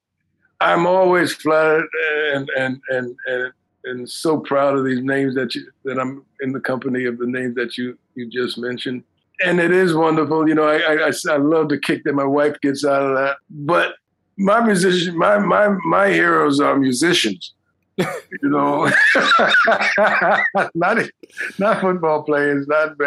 I'm 0.60 0.88
always 0.88 1.32
flattered 1.34 1.88
and 2.34 2.50
and 2.58 2.82
and 2.90 3.16
and 3.28 3.54
and 3.84 4.10
so 4.10 4.40
proud 4.40 4.76
of 4.76 4.86
these 4.86 5.04
names 5.04 5.36
that 5.36 5.54
you 5.54 5.68
that 5.84 6.00
I'm 6.00 6.26
in 6.42 6.52
the 6.52 6.60
company 6.60 7.06
of 7.06 7.20
the 7.20 7.28
names 7.28 7.54
that 7.56 7.78
you 7.78 7.96
you 8.16 8.28
just 8.28 8.58
mentioned. 8.58 9.04
And 9.46 9.60
it 9.60 9.70
is 9.72 9.94
wonderful, 9.94 10.48
you 10.50 10.56
know. 10.56 10.64
I 10.68 10.78
I, 10.78 11.10
I- 11.10 11.34
I 11.34 11.38
love 11.38 11.70
the 11.70 11.78
kick 11.78 12.04
that 12.06 12.16
my 12.16 12.24
wife 12.26 12.60
gets 12.62 12.84
out 12.84 13.04
of 13.04 13.16
that. 13.18 13.38
But 13.50 13.94
my 14.38 14.60
musician, 14.66 15.18
my 15.18 15.38
my 15.40 15.70
my 15.86 16.10
heroes 16.10 16.60
are 16.60 16.78
musicians. 16.78 17.54
you 17.98 18.50
know, 18.50 18.92
not 20.76 20.98
not 21.60 21.82
football 21.82 22.24
players, 22.24 22.68
not 22.68 22.98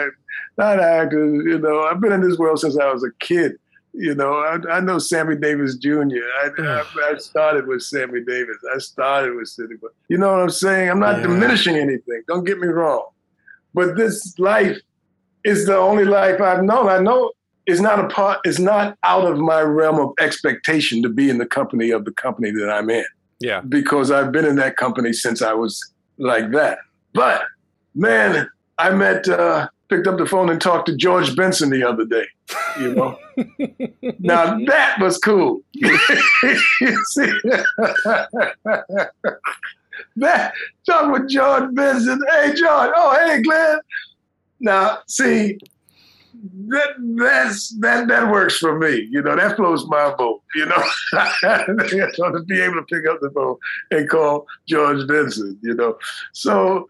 not 0.56 0.80
actors. 0.80 1.44
You 1.44 1.58
know, 1.58 1.82
I've 1.82 2.00
been 2.00 2.12
in 2.12 2.22
this 2.22 2.38
world 2.38 2.60
since 2.60 2.78
I 2.78 2.90
was 2.92 3.04
a 3.04 3.10
kid. 3.20 3.52
You 3.92 4.14
know, 4.14 4.34
I, 4.34 4.58
I 4.76 4.80
know 4.80 4.98
Sammy 4.98 5.34
Davis 5.36 5.76
Jr. 5.76 5.96
I, 6.42 6.50
I, 6.58 6.84
I 7.10 7.16
started 7.18 7.66
with 7.66 7.82
Sammy 7.82 8.20
Davis. 8.24 8.56
I 8.74 8.78
started 8.78 9.34
with 9.34 9.48
Sidney, 9.48 9.76
but 9.80 9.90
you 10.08 10.18
know 10.18 10.30
what 10.32 10.40
I'm 10.40 10.50
saying. 10.50 10.88
I'm 10.90 11.00
not 11.00 11.16
Yeah. 11.16 11.22
diminishing 11.22 11.76
anything. 11.76 12.22
Don't 12.28 12.44
get 12.44 12.58
me 12.58 12.68
wrong, 12.68 13.06
but 13.74 13.96
this 13.96 14.38
life 14.38 14.78
is 15.44 15.66
the 15.66 15.76
only 15.76 16.04
life 16.04 16.40
I've 16.40 16.62
known. 16.62 16.88
I 16.88 16.98
know 16.98 17.32
it's 17.68 17.80
not 17.80 18.00
a 18.00 18.08
part. 18.08 18.40
It's 18.44 18.58
not 18.58 18.96
out 19.04 19.24
of 19.30 19.38
my 19.38 19.60
realm 19.60 20.00
of 20.00 20.10
expectation 20.18 21.02
to 21.02 21.08
be 21.08 21.28
in 21.30 21.38
the 21.38 21.46
company 21.46 21.90
of 21.90 22.04
the 22.04 22.12
company 22.12 22.50
that 22.50 22.68
I'm 22.70 22.88
in 22.90 23.04
Yeah. 23.40 23.60
because 23.60 24.10
I've 24.10 24.32
been 24.32 24.44
in 24.46 24.56
that 24.56 24.76
company 24.76 25.12
since 25.12 25.42
I 25.42 25.52
was 25.52 25.78
like 26.16 26.50
that. 26.52 26.78
But 27.14 27.42
man, 27.94 28.48
I 28.78 28.90
met, 28.90 29.28
uh, 29.28 29.68
picked 29.88 30.06
up 30.06 30.16
the 30.18 30.26
phone 30.26 30.50
and 30.50 30.60
talked 30.60 30.86
to 30.86 30.96
George 30.96 31.34
Benson 31.36 31.70
the 31.70 31.82
other 31.84 32.04
day. 32.04 32.26
You 32.80 32.94
know, 32.94 33.18
now 34.18 34.58
that 34.66 34.98
was 35.00 35.18
cool. 35.18 35.60
you 35.72 35.98
see, 37.12 37.30
that 40.16 40.52
talk 40.86 41.12
with 41.12 41.28
George 41.28 41.74
Benson. 41.74 42.20
Hey, 42.30 42.48
George. 42.54 42.90
Oh, 42.96 43.16
hey, 43.26 43.42
Glynn. 43.42 43.78
Now, 44.60 44.98
see, 45.06 45.58
that 46.68 46.90
that's 47.16 47.70
that 47.80 48.08
that 48.08 48.30
works 48.30 48.58
for 48.58 48.78
me. 48.78 49.08
You 49.10 49.22
know, 49.22 49.36
that 49.36 49.56
floats 49.56 49.84
my 49.88 50.14
boat. 50.14 50.42
You 50.54 50.66
know, 50.66 50.82
so 51.10 52.32
to 52.32 52.44
be 52.46 52.60
able 52.60 52.76
to 52.76 52.86
pick 52.88 53.06
up 53.08 53.20
the 53.20 53.30
phone 53.34 53.56
and 53.90 54.08
call 54.08 54.46
George 54.68 55.06
Benson. 55.06 55.58
You 55.62 55.74
know, 55.74 55.98
so 56.32 56.86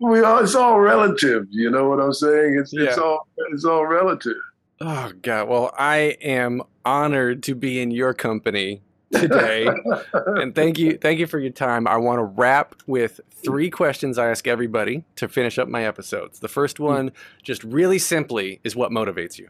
we 0.00 0.22
all 0.22 0.38
it's 0.38 0.54
all 0.54 0.80
relative. 0.80 1.46
You 1.50 1.70
know 1.70 1.88
what 1.88 2.00
I'm 2.00 2.12
saying? 2.12 2.58
It's 2.58 2.72
it's 2.72 2.98
all 2.98 3.26
it's 3.50 3.64
all 3.64 3.86
relative. 3.86 4.36
Oh 4.80 5.12
God. 5.22 5.48
Well, 5.48 5.74
I 5.78 6.16
am 6.20 6.62
honored 6.84 7.42
to 7.44 7.54
be 7.54 7.80
in 7.80 7.90
your 7.90 8.12
company 8.12 8.82
today. 9.20 9.68
and 10.12 10.54
thank 10.54 10.78
you 10.78 10.98
thank 10.98 11.18
you 11.18 11.26
for 11.26 11.38
your 11.38 11.50
time 11.50 11.86
i 11.86 11.96
want 11.96 12.18
to 12.18 12.24
wrap 12.24 12.74
with 12.86 13.20
three 13.30 13.70
questions 13.70 14.18
i 14.18 14.28
ask 14.28 14.46
everybody 14.46 15.04
to 15.16 15.28
finish 15.28 15.58
up 15.58 15.68
my 15.68 15.84
episodes 15.84 16.40
the 16.40 16.48
first 16.48 16.78
hmm. 16.78 16.84
one 16.84 17.12
just 17.42 17.64
really 17.64 17.98
simply 17.98 18.60
is 18.64 18.76
what 18.76 18.90
motivates 18.90 19.38
you 19.38 19.48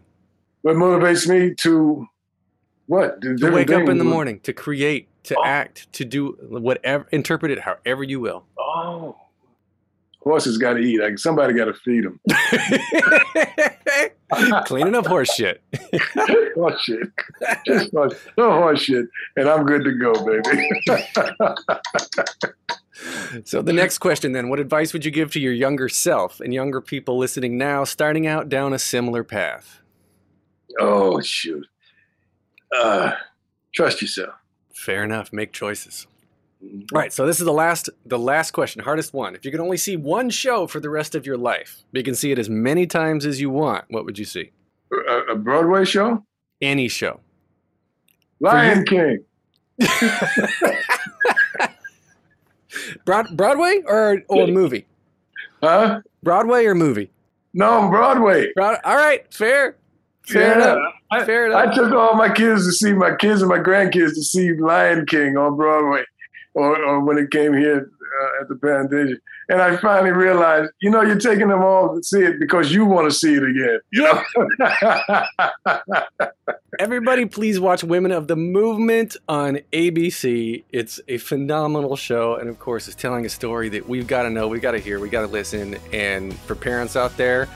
What 0.62 0.76
motivates 0.76 1.28
me 1.28 1.54
to 1.56 2.06
what? 2.86 3.20
Do 3.20 3.36
to 3.38 3.50
wake 3.50 3.70
up 3.70 3.88
in 3.88 3.98
the 3.98 4.04
morning 4.04 4.40
to 4.40 4.52
create 4.52 5.08
to 5.24 5.36
Oh. 5.38 5.44
act 5.44 5.90
to 5.94 6.04
do 6.04 6.36
whatever 6.48 7.06
interpret 7.10 7.50
it 7.50 7.60
however 7.60 8.02
you 8.02 8.20
will 8.20 8.44
Oh, 8.58 9.16
horses 10.24 10.58
got 10.58 10.74
to 10.74 10.80
eat. 10.80 11.00
Like 11.00 11.18
somebody 11.18 11.54
got 11.54 11.66
to 11.66 11.74
feed 11.74 12.04
them. 12.04 12.20
cleaning 14.64 14.94
up 14.94 15.06
horse 15.06 15.32
shit 15.34 15.62
horse 16.54 16.80
shit. 16.82 17.08
Just 17.66 17.90
horse, 17.92 18.14
no 18.36 18.52
horse 18.52 18.82
shit, 18.82 19.06
and 19.36 19.48
I'm 19.48 19.64
good 19.64 19.84
to 19.84 19.92
go, 19.92 20.12
baby. 20.24 20.70
so 23.44 23.60
the 23.60 23.72
next 23.72 23.98
question 23.98 24.32
then 24.32 24.48
what 24.48 24.60
advice 24.60 24.92
would 24.92 25.04
you 25.04 25.10
give 25.10 25.30
to 25.32 25.40
your 25.40 25.52
younger 25.52 25.88
self 25.88 26.40
and 26.40 26.54
younger 26.54 26.80
people 26.80 27.18
listening 27.18 27.58
now 27.58 27.84
starting 27.84 28.26
out 28.26 28.48
down 28.48 28.72
a 28.72 28.78
similar 28.78 29.22
path 29.24 29.80
oh 30.80 31.20
shoot. 31.20 31.66
Uh, 32.74 33.12
trust 33.74 34.00
yourself. 34.00 34.34
fair 34.72 35.04
enough 35.04 35.32
make 35.32 35.52
choices 35.52 36.06
All 36.92 36.98
right, 37.00 37.12
so 37.12 37.26
this 37.26 37.40
is 37.40 37.44
the 37.44 37.52
last 37.52 37.90
the 38.06 38.18
last 38.18 38.52
question, 38.52 38.82
hardest 38.82 39.12
one. 39.12 39.34
If 39.34 39.44
you 39.44 39.50
could 39.50 39.60
only 39.60 39.76
see 39.76 39.96
one 39.96 40.30
show 40.30 40.66
for 40.66 40.80
the 40.80 40.88
rest 40.90 41.14
of 41.14 41.26
your 41.26 41.36
life, 41.36 41.82
but 41.92 41.98
you 41.98 42.04
can 42.04 42.14
see 42.14 42.32
it 42.32 42.38
as 42.38 42.48
many 42.48 42.86
times 42.86 43.26
as 43.26 43.40
you 43.40 43.50
want, 43.50 43.84
what 43.90 44.04
would 44.04 44.18
you 44.18 44.24
see? 44.24 44.50
A, 44.92 45.32
a 45.32 45.36
Broadway 45.36 45.84
show, 45.84 46.24
Any 46.62 46.88
show. 46.88 47.20
Lion 48.40 48.84
King. 48.84 49.24
Broad, 53.04 53.36
Broadway 53.36 53.82
or 53.86 54.22
or 54.28 54.46
movie? 54.48 54.86
Huh? 55.62 56.00
Broadway 56.22 56.64
or 56.64 56.74
movie? 56.74 57.10
No, 57.52 57.88
Broadway. 57.88 58.48
Broad, 58.54 58.78
all 58.84 58.96
right, 58.96 59.32
fair. 59.32 59.76
Fair 60.26 60.58
Yeah. 60.58 60.72
enough. 60.74 60.92
I, 61.12 61.24
Fair 61.24 61.54
I 61.54 61.72
took 61.72 61.92
all 61.92 62.14
my 62.14 62.32
kids 62.32 62.66
to 62.66 62.72
see 62.72 62.92
my 62.92 63.14
kids 63.14 63.42
and 63.42 63.48
my 63.48 63.58
grandkids 63.58 64.14
to 64.14 64.22
see 64.22 64.52
Lion 64.54 65.06
King 65.06 65.36
on 65.36 65.56
Broadway, 65.56 66.02
or, 66.54 66.82
or 66.82 67.00
when 67.00 67.18
it 67.18 67.30
came 67.30 67.52
here 67.52 67.90
uh, 68.20 68.40
at 68.40 68.48
the 68.48 68.54
Pantages. 68.54 69.18
And 69.48 69.60
I 69.60 69.76
finally 69.76 70.12
realized, 70.12 70.70
you 70.80 70.90
know, 70.90 71.02
you're 71.02 71.18
taking 71.18 71.48
them 71.48 71.62
all 71.62 71.94
to 71.94 72.02
see 72.02 72.22
it 72.22 72.40
because 72.40 72.72
you 72.72 72.84
want 72.86 73.10
to 73.10 73.16
see 73.16 73.34
it 73.34 73.42
again. 73.42 73.80
Know? 73.92 74.22
Everybody, 76.78 77.26
please 77.26 77.60
watch 77.60 77.84
Women 77.84 78.10
of 78.10 78.26
the 78.26 78.36
Movement 78.36 79.16
on 79.28 79.58
ABC. 79.72 80.64
It's 80.72 81.00
a 81.08 81.18
phenomenal 81.18 81.96
show, 81.96 82.36
and 82.36 82.48
of 82.48 82.58
course, 82.58 82.88
it's 82.88 82.96
telling 82.96 83.26
a 83.26 83.28
story 83.28 83.68
that 83.70 83.88
we've 83.88 84.06
got 84.06 84.22
to 84.22 84.30
know, 84.30 84.48
we've 84.48 84.62
got 84.62 84.72
to 84.72 84.78
hear, 84.78 84.98
we 84.98 85.08
got 85.08 85.22
to 85.22 85.28
listen. 85.28 85.76
And 85.92 86.34
for 86.34 86.54
parents 86.54 86.96
out 86.96 87.16
there, 87.16 87.48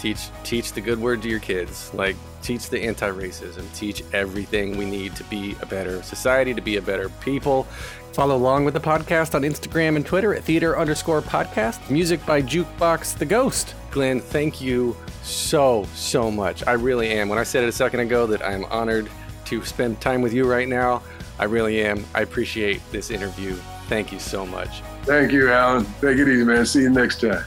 teach 0.00 0.28
teach 0.44 0.72
the 0.72 0.80
good 0.80 0.98
word 0.98 1.22
to 1.22 1.28
your 1.28 1.40
kids. 1.40 1.92
Like 1.94 2.16
teach 2.42 2.70
the 2.70 2.80
anti-racism, 2.82 3.64
teach 3.74 4.02
everything 4.12 4.78
we 4.78 4.86
need 4.86 5.14
to 5.16 5.24
be 5.24 5.56
a 5.60 5.66
better 5.66 6.02
society, 6.02 6.54
to 6.54 6.60
be 6.60 6.76
a 6.76 6.82
better 6.82 7.08
people. 7.20 7.66
Follow 8.12 8.36
along 8.36 8.64
with 8.64 8.74
the 8.74 8.80
podcast 8.80 9.34
on 9.34 9.42
Instagram 9.42 9.96
and 9.96 10.04
Twitter 10.04 10.34
at 10.34 10.44
theater 10.44 10.78
underscore 10.78 11.22
podcast. 11.22 11.88
Music 11.90 12.24
by 12.26 12.42
Jukebox 12.42 13.16
the 13.16 13.24
Ghost. 13.24 13.74
Glynn, 13.90 14.20
thank 14.20 14.60
you 14.60 14.96
so, 15.22 15.84
so 15.94 16.30
much. 16.30 16.66
I 16.66 16.72
really 16.72 17.10
am. 17.10 17.28
When 17.28 17.38
I 17.38 17.44
said 17.44 17.64
it 17.64 17.68
a 17.68 17.72
second 17.72 18.00
ago 18.00 18.26
that 18.26 18.42
I'm 18.42 18.64
honored 18.66 19.08
to 19.46 19.64
spend 19.64 20.00
time 20.00 20.22
with 20.22 20.32
you 20.32 20.44
right 20.50 20.68
now, 20.68 21.02
I 21.38 21.44
really 21.44 21.82
am. 21.82 22.04
I 22.14 22.20
appreciate 22.20 22.80
this 22.92 23.10
interview. 23.10 23.54
Thank 23.88 24.12
you 24.12 24.18
so 24.18 24.46
much. 24.46 24.82
Thank 25.02 25.32
you, 25.32 25.50
Alan. 25.50 25.84
Take 26.00 26.18
it 26.18 26.28
easy, 26.28 26.44
man. 26.44 26.66
See 26.66 26.82
you 26.82 26.90
next 26.90 27.20
time. 27.20 27.44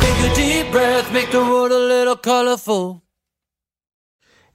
Take 0.00 0.30
a 0.30 0.34
deep 0.34 0.72
breath, 0.72 1.12
make 1.12 1.30
the 1.30 1.40
world 1.40 1.72
a 1.72 1.78
little 1.78 2.16
colorful. 2.16 3.02